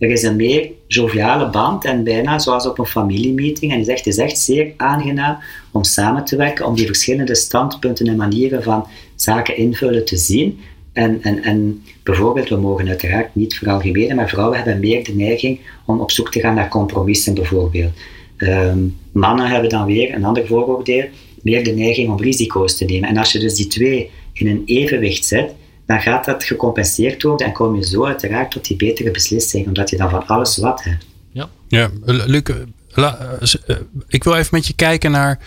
[0.00, 3.70] er is een meer joviale band en bijna zoals op een familiemeeting.
[3.70, 5.38] En hij zegt, het is echt zeer aangenaam
[5.70, 10.58] om samen te werken, om die verschillende standpunten en manieren van zaken invullen te zien.
[10.92, 15.60] En, en, en bijvoorbeeld, we mogen uiteraard niet veralgemenen, maar vrouwen hebben meer de neiging
[15.86, 17.92] om op zoek te gaan naar compromissen bijvoorbeeld.
[18.38, 21.04] Um, mannen hebben dan weer, een ander vooroordeel,
[21.42, 23.08] meer de neiging om risico's te nemen.
[23.08, 25.54] En als je dus die twee in een evenwicht zet,
[25.90, 29.90] dan gaat dat gecompenseerd worden en kom je zo uiteraard tot die betere beslissing, omdat
[29.90, 31.06] je dan van alles wat hebt.
[31.32, 32.42] Ja, ja Luc,
[32.88, 33.76] la, uh,
[34.08, 35.38] ik wil even met je kijken naar,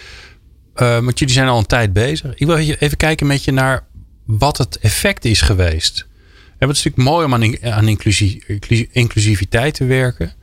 [0.75, 2.35] uh, want jullie zijn al een tijd bezig.
[2.35, 3.85] Ik wil even kijken met je naar
[4.25, 6.07] wat het effect is geweest.
[6.57, 8.43] Het is natuurlijk mooi om aan, aan inclusie,
[8.91, 10.33] inclusiviteit te werken.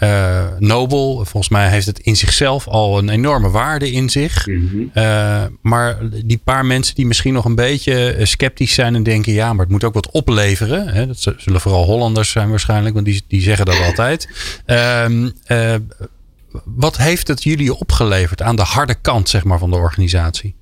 [0.00, 4.46] Uh, Nobel, volgens mij heeft het in zichzelf al een enorme waarde in zich.
[4.46, 4.90] Mm -hmm.
[4.94, 9.32] uh, maar die paar mensen die misschien nog een beetje eh, sceptisch zijn en denken:
[9.32, 10.88] ja, maar het moet ook wat opleveren.
[10.88, 11.06] Hè?
[11.06, 14.28] Dat zullen vooral Hollanders zijn waarschijnlijk, want die, die zeggen dat altijd.
[14.66, 15.74] Uh,
[16.64, 20.54] wat heeft het jullie opgeleverd aan de harde kant zeg maar, van de organisatie?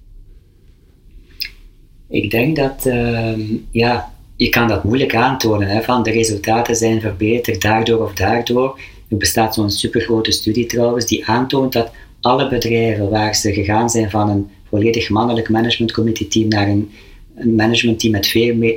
[2.09, 5.69] Ik denk dat, ehm, ja, je kan dat moeilijk aantonen.
[5.69, 8.79] Hè, van de resultaten zijn verbeterd daardoor of daardoor.
[9.09, 11.91] Er bestaat zo'n supergrote studie trouwens die aantoont dat
[12.21, 16.91] alle bedrijven waar ze gegaan zijn van een volledig mannelijk managementcommittee team naar een,
[17.35, 18.27] een managementteam met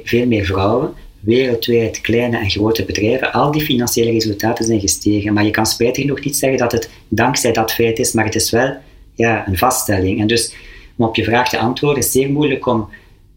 [0.03, 5.33] veel meer, vrouwen, wereldwijd kleine en grote bedrijven, al die financiële resultaten zijn gestegen.
[5.33, 8.35] Maar je kan spijtig nog niet zeggen dat het dankzij dat feit is, maar het
[8.35, 8.75] is wel
[9.15, 10.19] ja, een vaststelling.
[10.19, 10.53] En dus
[10.97, 12.89] om op je vraag te antwoorden, is zeer moeilijk om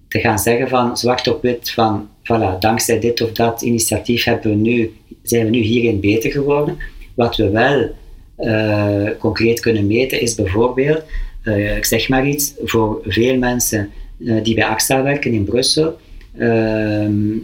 [0.08, 4.50] te gaan zeggen van zwart op wit van voilà, dankzij dit of dat initiatief hebben
[4.50, 4.92] we nu,
[5.22, 6.78] zijn we nu hierin beter geworden.
[7.14, 7.94] Wat we wel
[8.38, 11.02] uh, concreet kunnen meten is bijvoorbeeld,
[11.44, 15.96] uh, ik zeg maar iets, voor veel mensen uh, die bij AXA werken in Brussel,
[16.38, 17.36] ehm,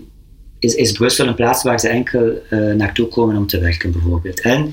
[0.59, 2.33] is, is Brussel een plaats waar ze enkel
[2.77, 4.41] naartoe komen om te werken bijvoorbeeld.
[4.41, 4.73] En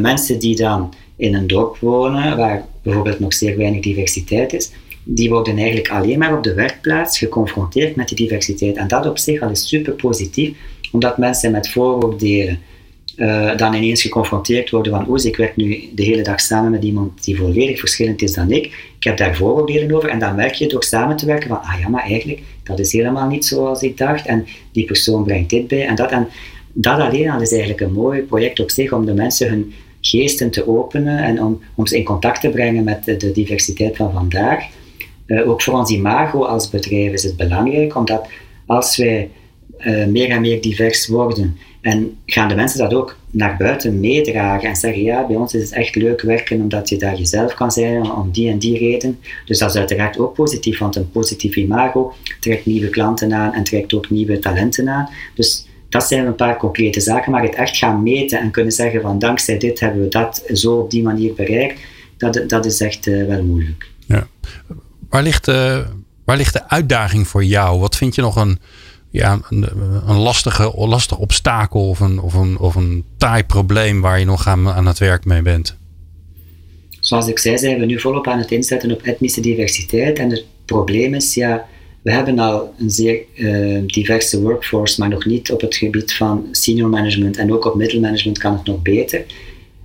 [0.00, 4.70] mensen die dan in een dorp wonen, waar bijvoorbeeld nog zeer weinig diversiteit is,
[5.04, 8.76] die worden eigenlijk alleen maar op de werkplaats geconfronteerd met die diversiteit.
[8.76, 10.56] En dat op zich al is super positief,
[10.90, 12.58] omdat mensen met vooroordelen
[13.16, 16.84] uh, dan ineens geconfronteerd worden van oeh, ik werk nu de hele dag samen met
[16.84, 18.64] iemand die volledig verschillend is dan ik.
[18.96, 21.80] Ik heb daar vooroordelen over en dan merk je door samen te werken van ah
[21.80, 25.68] ja, maar eigenlijk, dat is helemaal niet zoals ik dacht en die persoon brengt dit
[25.68, 26.10] bij en dat.
[26.10, 26.28] En
[26.72, 30.50] dat alleen al is eigenlijk een mooi project op zich om de mensen hun geesten
[30.50, 34.64] te openen en om, om ze in contact te brengen met de, diversiteit van vandaag.
[35.26, 38.28] Uh, ook voor ons imago als bedrijf is het belangrijk, omdat
[38.66, 39.30] als wij
[39.86, 44.68] uh, meer en meer divers worden en gaan de mensen dat ook naar buiten meedragen
[44.68, 47.70] en zeggen, ja, bij ons is het echt leuk werken omdat je daar jezelf kan
[47.70, 49.18] zijn om die en die reden.
[49.44, 53.64] Dus dat is uiteraard ook positief, want een positief imago trekt nieuwe klanten aan en
[53.64, 55.08] trekt ook nieuwe talenten aan.
[55.34, 59.00] Dus dat zijn een paar concrete zaken, maar het echt gaan meten en kunnen zeggen
[59.00, 61.80] van dankzij dit hebben we dat zo op die manier bereikt,
[62.16, 63.88] dat, dat is echt uh, wel moeilijk.
[64.06, 64.26] Ja.
[65.08, 65.84] Waar ligt, de,
[66.24, 67.78] waar ligt de uitdaging voor jou?
[67.78, 68.58] Wat vind je nog een,
[69.10, 74.24] ja, een, lastige, lastig obstakel of een, of, een, of een taai probleem waar je
[74.24, 75.78] nog aan, aan het werk mee bent?
[77.00, 80.18] Zoals ik zei, zijn we nu volop aan het inzetten op etnische diversiteit.
[80.18, 81.66] En het probleem is, ja,
[82.02, 86.48] we hebben al een zeer uh, diverse workforce, maar nog niet op het gebied van
[86.50, 89.24] senior management en ook op middelmanagement kan het nog beter.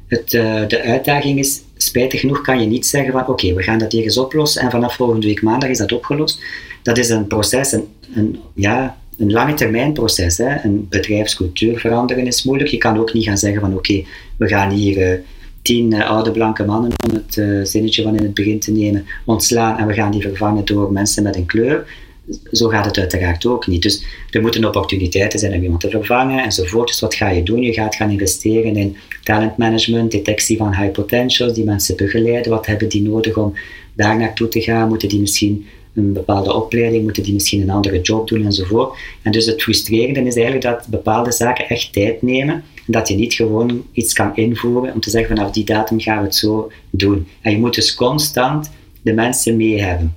[0.08, 3.80] Het, uh, de uitdaging is spijtig genoeg kan je niet zeggen van oké, we gaan
[3.80, 6.44] dat hier eens oplossen en vanaf volgende week maandag is dat opgelost.
[6.84, 10.38] Dat is een proces, een, een ja, een lange termijn proces.
[10.38, 10.64] Hè.
[10.64, 12.70] Een bedrijfscultuur veranderen is moeilijk.
[12.70, 14.04] Je kan ook niet gaan zeggen van oké,
[14.38, 15.20] we gaan hier uh,
[15.62, 19.06] tien uh, oude blanke mannen, om het uh, zinnetje van in het begin te nemen,
[19.26, 22.04] ontslaan en we gaan die vervangen door mensen met een kleur.
[22.52, 23.82] Zo gaat het uiteraard ook niet.
[23.82, 26.88] Dus er moeten opportuniteiten zijn om iemand te vervangen enzovoort.
[26.88, 27.62] Dus wat ga je doen?
[27.62, 32.52] Je gaat gaan investeren in talentmanagement, detectie van high potentials, die mensen begeleiden.
[32.52, 33.54] Wat hebben die nodig om
[33.94, 34.88] daar naartoe te gaan?
[34.88, 35.66] Moeten die misschien
[35.96, 38.98] een bepaalde opleiding, moeten die misschien een andere job doen enzovoort.
[39.22, 43.16] En dus het frustrerende is eigenlijk dat bepaalde zaken echt tijd nemen en dat je
[43.16, 46.72] niet gewoon iets kan invoeren om te zeggen vanaf die datum gaan we het zo
[46.90, 47.28] doen.
[47.42, 50.16] En je moet dus constant de mensen mee hebben.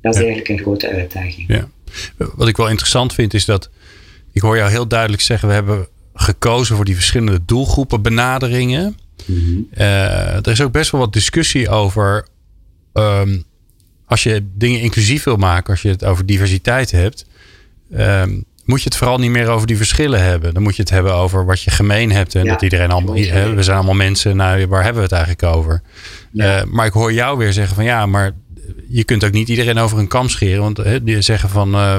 [0.00, 1.44] Dat is eigenlijk een grote uitdaging.
[1.48, 1.68] Ja.
[2.34, 3.70] Wat ik wel interessant vind is dat,
[4.32, 8.96] ik hoor jou heel duidelijk zeggen, we hebben gekozen voor die verschillende doelgroepen benaderingen.
[9.26, 12.26] Mm er is ook best wel wat discussie over
[12.92, 13.44] um,
[14.06, 17.26] als je dingen inclusief wil maken, als je het over diversiteit hebt,
[17.96, 20.54] um, moet je het vooral niet meer over die verschillen hebben.
[20.54, 22.34] Dan moet je het hebben over wat je gemeen hebt.
[22.34, 23.14] En dat iedereen allemaal,
[23.54, 25.82] we zijn allemaal mensen, nou, waar hebben we het eigenlijk over?
[26.32, 26.60] Ja.
[26.60, 28.32] Uh, maar ik hoor jou weer zeggen van ja, maar
[28.88, 30.62] je kunt ook niet iedereen over een kam scheren.
[30.62, 31.98] Want uh, die zeggen van uh,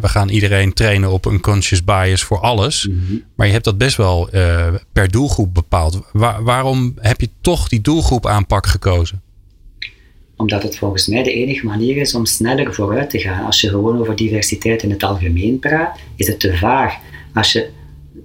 [0.00, 2.86] we gaan iedereen trainen op een conscious bias voor alles.
[2.86, 3.22] Mm -hmm.
[3.34, 4.28] Maar je hebt dat best wel
[4.92, 6.00] per doelgroep bepaald.
[6.12, 9.22] Waar, waarom heb je toch die doelgroep aanpak gekozen?
[10.38, 13.44] Omdat het volgens mij de enige manier is om sneller vooruit te gaan.
[13.44, 16.94] Als je gewoon over diversiteit in het algemeen praat, is het te vaag.
[17.34, 17.68] Als je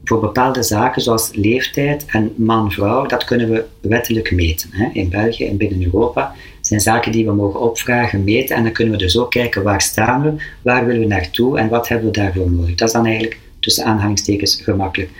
[0.04, 4.70] voor bepaalde zaken zoals leeftijd en man-vrouw, dat kunnen we wettelijk meten.
[4.72, 4.90] Hè?
[4.94, 8.56] In België en binnen Europa zijn zaken die we mogen opvragen, meten.
[8.56, 11.70] En dan kunnen we dus ook kijken waar staan we, waar willen we naartoe en
[11.70, 12.76] wat hebben we daarvoor nodig.
[12.76, 15.12] Dat is dan eigenlijk tussen aanhalingstekens gemakkelijk.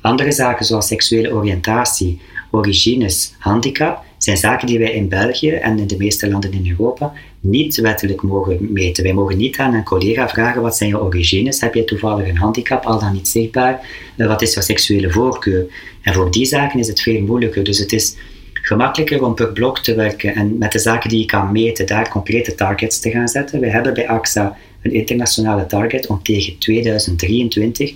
[0.00, 5.86] Andere zaken zoals seksuele oriëntatie, origines, handicap, zijn zaken die wij in België en in
[5.86, 9.04] de meeste landen in Europa niet wettelijk mogen meten.
[9.04, 12.36] Wij mogen niet aan een collega vragen wat zijn je origines, heb je toevallig een
[12.36, 13.80] handicap, al dan niet zichtbaar,
[14.16, 15.66] wat is je seksuele voorkeur.
[16.02, 17.64] En voor die zaken is het veel moeilijker.
[17.64, 18.16] Dus het is
[18.52, 22.08] gemakkelijker om per blok te werken en met de zaken die je kan meten, daar
[22.08, 23.60] concrete targets te gaan zetten.
[23.60, 27.94] We hebben bij AXA een internationale target om tegen 2023 50%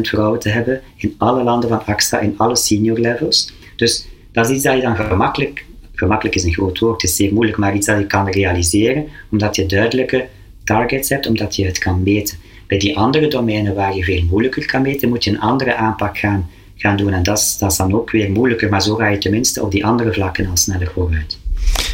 [0.00, 3.52] vrouwen te hebben in alle landen van AXA, in alle senior levels.
[3.76, 5.64] Dus dat is iets dat je dan gemakkelijk,
[5.94, 9.06] gemakkelijk is een groot woord, het is zeer moeilijk, maar iets dat je kan realiseren,
[9.30, 10.26] omdat je duidelijke
[10.64, 12.38] targets hebt, omdat je het kan meten.
[12.66, 16.18] Bij die andere domeinen waar je veel moeilijker kan meten, moet je een andere aanpak
[16.18, 17.12] gaan, gaan doen.
[17.12, 19.70] En dat is, dat is dan ook weer moeilijker, maar zo ga je tenminste op
[19.70, 21.38] die andere vlakken al sneller vooruit.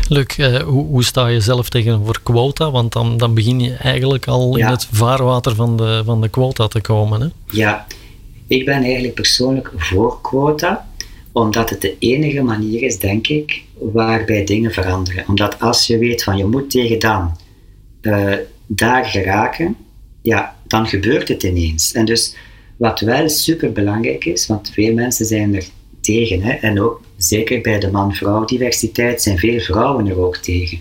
[0.08, 2.70] Luc, uh, hoe, hoe, sta je zelf tegenover quota?
[2.70, 4.66] Want dan, dan begin je eigenlijk al ja.
[4.66, 7.20] in het vaarwater van de, van de quota te komen.
[7.20, 7.26] Hè?
[7.50, 7.86] Ja,
[8.46, 10.86] ik ben eigenlijk persoonlijk voor quota
[11.36, 15.24] omdat het de enige manier is, denk ik, waarbij dingen veranderen.
[15.28, 17.36] Omdat als je weet van je moet tegen dan
[18.02, 18.34] uh,
[18.66, 19.76] daar geraken,
[20.22, 21.92] ja, dan gebeurt het ineens.
[21.92, 22.36] En dus
[22.76, 25.64] wat wel super belangrijk is, want veel mensen zijn er
[26.00, 30.78] tegen, hè, en ook zeker bij de man-vrouw diversiteit zijn veel vrouwen er ook tegen.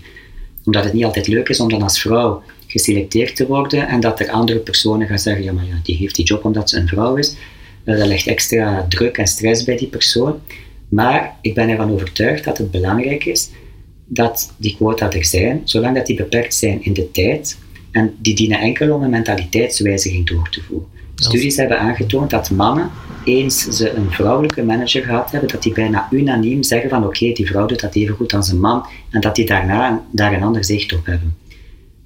[0.64, 4.20] Omdat het niet altijd leuk is om dan als vrouw geselecteerd te worden en dat
[4.20, 6.88] er andere personen gaan zeggen, ja maar ja, die heeft die job omdat ze een
[6.88, 7.36] vrouw is.
[7.86, 10.40] Dat legt extra druk en stress bij die persoon.
[10.88, 13.50] Maar ik ben ervan overtuigd dat het belangrijk is
[14.04, 17.58] dat die quota er zijn, zolang dat die beperkt zijn in de tijd.
[17.90, 20.88] En die dienen enkel om een mentaliteitswijziging door te voeren.
[21.14, 22.90] Studies hebben aangetoond dat mannen,
[23.24, 27.46] eens ze een vrouwelijke manager gehad hebben, dat die bijna unaniem zeggen van oké, die
[27.46, 30.64] vrouw doet dat even goed als een man en dat die daarna daar een ander
[30.64, 31.36] zicht op hebben.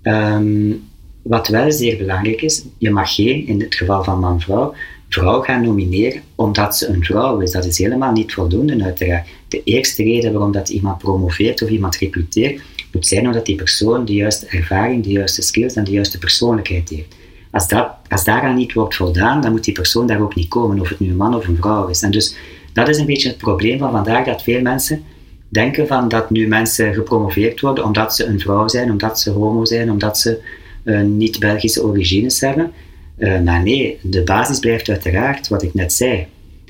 [0.02, 0.82] Um,
[1.22, 4.74] wat wel zeer belangrijk is, je mag geen, in het geval van man-vrouw,
[5.10, 7.50] vrouw gaan nomineren omdat ze een vrouw is.
[7.50, 9.28] Dat is helemaal niet voldoende, uiteraard.
[9.48, 12.60] De eerste reden waarom dat iemand promoveert of iemand recruteert,
[12.92, 16.88] moet zijn omdat die persoon de juiste ervaring, de juiste skills en de juiste persoonlijkheid
[16.88, 17.14] heeft.
[17.50, 20.80] Als, dat, als daaraan niet wordt voldaan, dan moet die persoon daar ook niet komen,
[20.80, 22.02] of het nu een man of een vrouw is.
[22.02, 22.36] En dus
[22.72, 25.02] dat is een beetje het probleem van vandaag, dat veel mensen
[25.48, 29.64] denken van dat nu mensen gepromoveerd worden omdat ze een vrouw zijn, omdat ze homo
[29.64, 30.40] zijn, omdat ze
[30.84, 32.72] uh, niet-Belgische origines hebben.
[33.20, 36.26] Uh, maar nee, de basis blijft uiteraard wat ik net zei.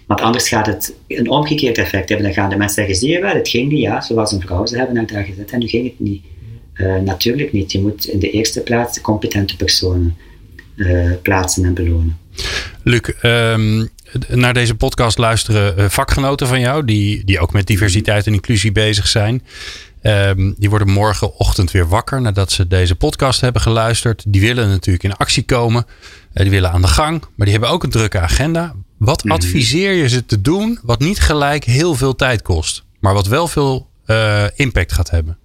[0.06, 2.26] Want anders gaat het een omgekeerd effect hebben.
[2.26, 4.66] Dan gaan de mensen zeggen, zie je wel, het ging niet, ja, zoals een vrouw,
[4.66, 6.22] ze hebben het daar gezet en nu ging het niet.
[6.74, 7.72] Uh, natuurlijk niet.
[7.72, 10.16] Je moet in de eerste plaats competente personen
[10.76, 12.18] uh, plaatsen en belonen.
[12.82, 13.88] Luc, um,
[14.28, 19.08] naar deze podcast luisteren vakgenoten van jou, die, die ook met diversiteit en inclusie bezig
[19.08, 19.42] zijn.
[20.02, 24.24] Um, die worden morgenochtend weer wakker nadat ze deze podcast hebben geluisterd.
[24.28, 25.86] Die willen natuurlijk in actie komen.
[25.86, 28.74] Uh, die willen aan de gang, maar die hebben ook een drukke agenda.
[28.98, 29.40] Wat mm -hmm.
[29.40, 33.48] adviseer je ze te doen wat niet gelijk heel veel tijd kost, maar wat wel
[33.48, 33.88] veel
[34.54, 35.38] impact gaat hebben?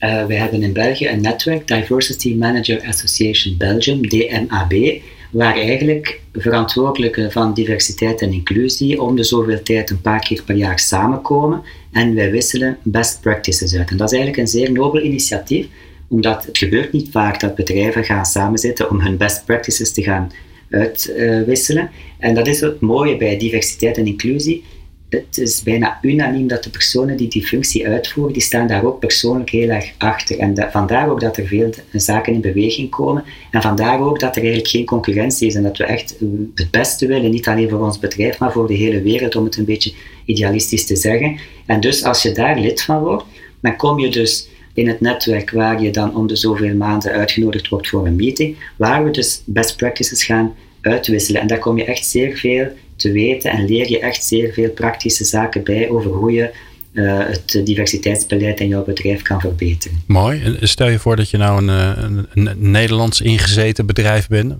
[0.00, 5.00] Uh, wij hebben in België een netwerk, Diversity Manager Association Belgium, DMAB,
[5.30, 10.54] waar eigenlijk verantwoordelijken van diversiteit en inclusie om de zoveel tijd een paar keer per
[10.54, 11.62] jaar samenkomen
[11.92, 13.90] en wij wisselen best practices uit.
[13.90, 15.66] En dat is eigenlijk een zeer nobel initiatief,
[16.08, 20.32] omdat het gebeurt niet vaak dat bedrijven gaan samenzitten om hun best practices te gaan
[20.70, 21.90] uitwisselen.
[22.18, 24.64] en dat is het mooie bij diversiteit en inclusie
[25.10, 28.98] het is bijna unaniem dat de personen die die functie uitvoeren, die staan daar ook
[28.98, 30.38] persoonlijk heel erg achter.
[30.38, 33.24] En vandaar ook dat er veel zaken in beweging komen.
[33.50, 36.16] En vandaar ook dat er eigenlijk geen concurrentie is en dat we echt
[36.54, 39.56] het beste willen, niet alleen voor ons bedrijf, maar voor de hele wereld, om het
[39.56, 39.92] een beetje
[40.24, 41.38] idealistisch te zeggen.
[41.66, 43.24] En dus als je daar lid van wordt,
[43.60, 47.68] dan kom je dus in het netwerk waar je dan om de zoveel maanden uitgenodigd
[47.68, 51.40] wordt voor een meeting, waar we dus best practices gaan uitwisselen.
[51.40, 52.68] En daar kom je echt zeer veel
[53.00, 56.50] te weten en leer je echt zeer veel praktische zaken bij over hoe je
[56.92, 60.02] uh, het diversiteitsbeleid in jouw bedrijf kan verbeteren.
[60.06, 60.58] Mooi.
[60.60, 64.54] Stel je voor dat je nou een, eh, een, een, Nederlands ingezeten bedrijf bent.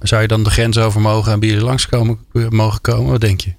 [0.00, 2.18] Zou je dan de grens over mogen en bij jullie langskomen
[2.48, 3.10] mogen komen?
[3.10, 3.52] Wat denk je?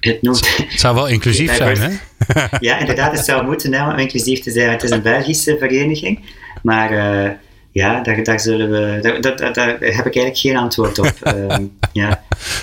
[0.00, 1.88] Het, noemt, het zou wel inclusief zijn, hè?
[2.60, 3.16] ja, inderdaad.
[3.16, 4.70] Het zou moeten hè, om inclusief te zijn.
[4.70, 6.20] Het is een Belgische vereniging.
[6.62, 7.30] Maar uh,
[7.76, 11.12] ja, daar, daar, zullen we, daar, daar, daar, heb ik eigenlijk geen antwoord op.
[11.24, 11.56] uh,
[11.92, 12.22] ja.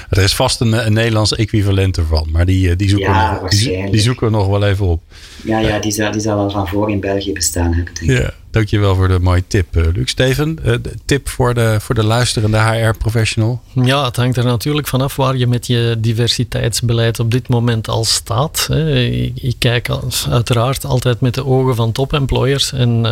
[0.09, 3.41] Er is vast een, een Nederlands equivalent ervan, maar die, eh, die, zoeken ja, we
[3.41, 5.01] nog, die, die, zoeken we nog wel even op.
[5.43, 8.18] Ja, ja die, zal, die zal al van voor in België bestaan hebben, denk ik.
[8.18, 8.34] Ja.
[8.54, 10.10] Dankjewel voor de mooie tip, uh, Luc.
[10.10, 10.74] Steven, uh,
[11.06, 13.62] tip voor de, voor de luisterende HR-professional?
[13.84, 18.06] Ja, het hangt er natuurlijk vanaf waar je met je diversiteitsbeleid op dit moment al
[18.06, 18.68] staat.
[19.36, 19.89] Ik, kijk
[20.30, 22.74] uiteraard altijd met de ogen van top-employers.
[22.74, 23.12] En uh,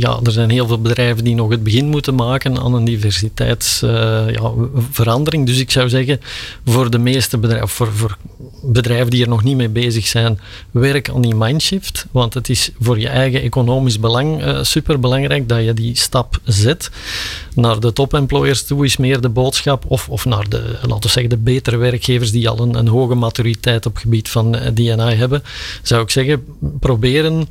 [0.00, 5.46] ja, er zijn heel veel bedrijven die nog het begin moeten maken aan een diversiteitsverandering.
[5.46, 6.20] Ja, dus ik zou zeggen,
[6.66, 8.16] voor de meeste bedrijven, voor, voor
[8.62, 10.40] bedrijven die er nog niet mee bezig zijn,
[10.70, 12.06] werk aan die mindshift.
[12.10, 16.38] Want het is voor je eigen economisch belang eh, super belangrijk dat je die stap
[16.44, 16.90] zet.
[17.54, 21.28] Naar de top-employers toe is meer de boodschap, of, of naar de, laten we zeggen,
[21.28, 25.42] de betere werkgevers die al een, een hoge maturiteit op gebied van eh, DNA hebben,
[25.82, 26.44] zou ik zeggen,
[26.80, 27.48] proberen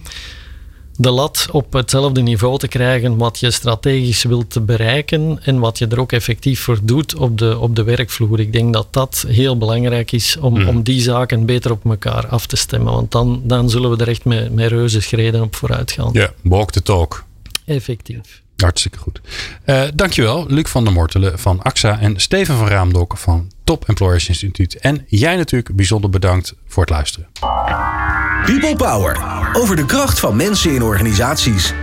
[0.98, 5.88] de lat op hetzelfde niveau te krijgen wat je strategisch wilt bereiken en wat je
[5.88, 8.40] er ook effectief voor doet op de, op de werkvloer.
[8.40, 10.68] Ik denk dat dat heel belangrijk is om, hmm.
[10.68, 14.08] om die zaken beter op elkaar af te stemmen, want dan, dan zullen we er
[14.08, 16.10] echt met, met reuze schreden op vooruit gaan.
[16.14, 17.24] Ja, walk the talk.
[17.66, 18.42] Effectief.
[18.56, 19.22] Hartstikke goed.
[19.66, 24.28] Uh, dankjewel, Luc van der Mortelen van AXA en Steven van Raamdok van Top Employers
[24.28, 24.76] Instituut.
[24.76, 27.28] En jij natuurlijk bijzonder bedankt voor het luisteren.
[28.46, 29.24] People Power.
[29.54, 31.74] Over de kracht van mensen in organisaties.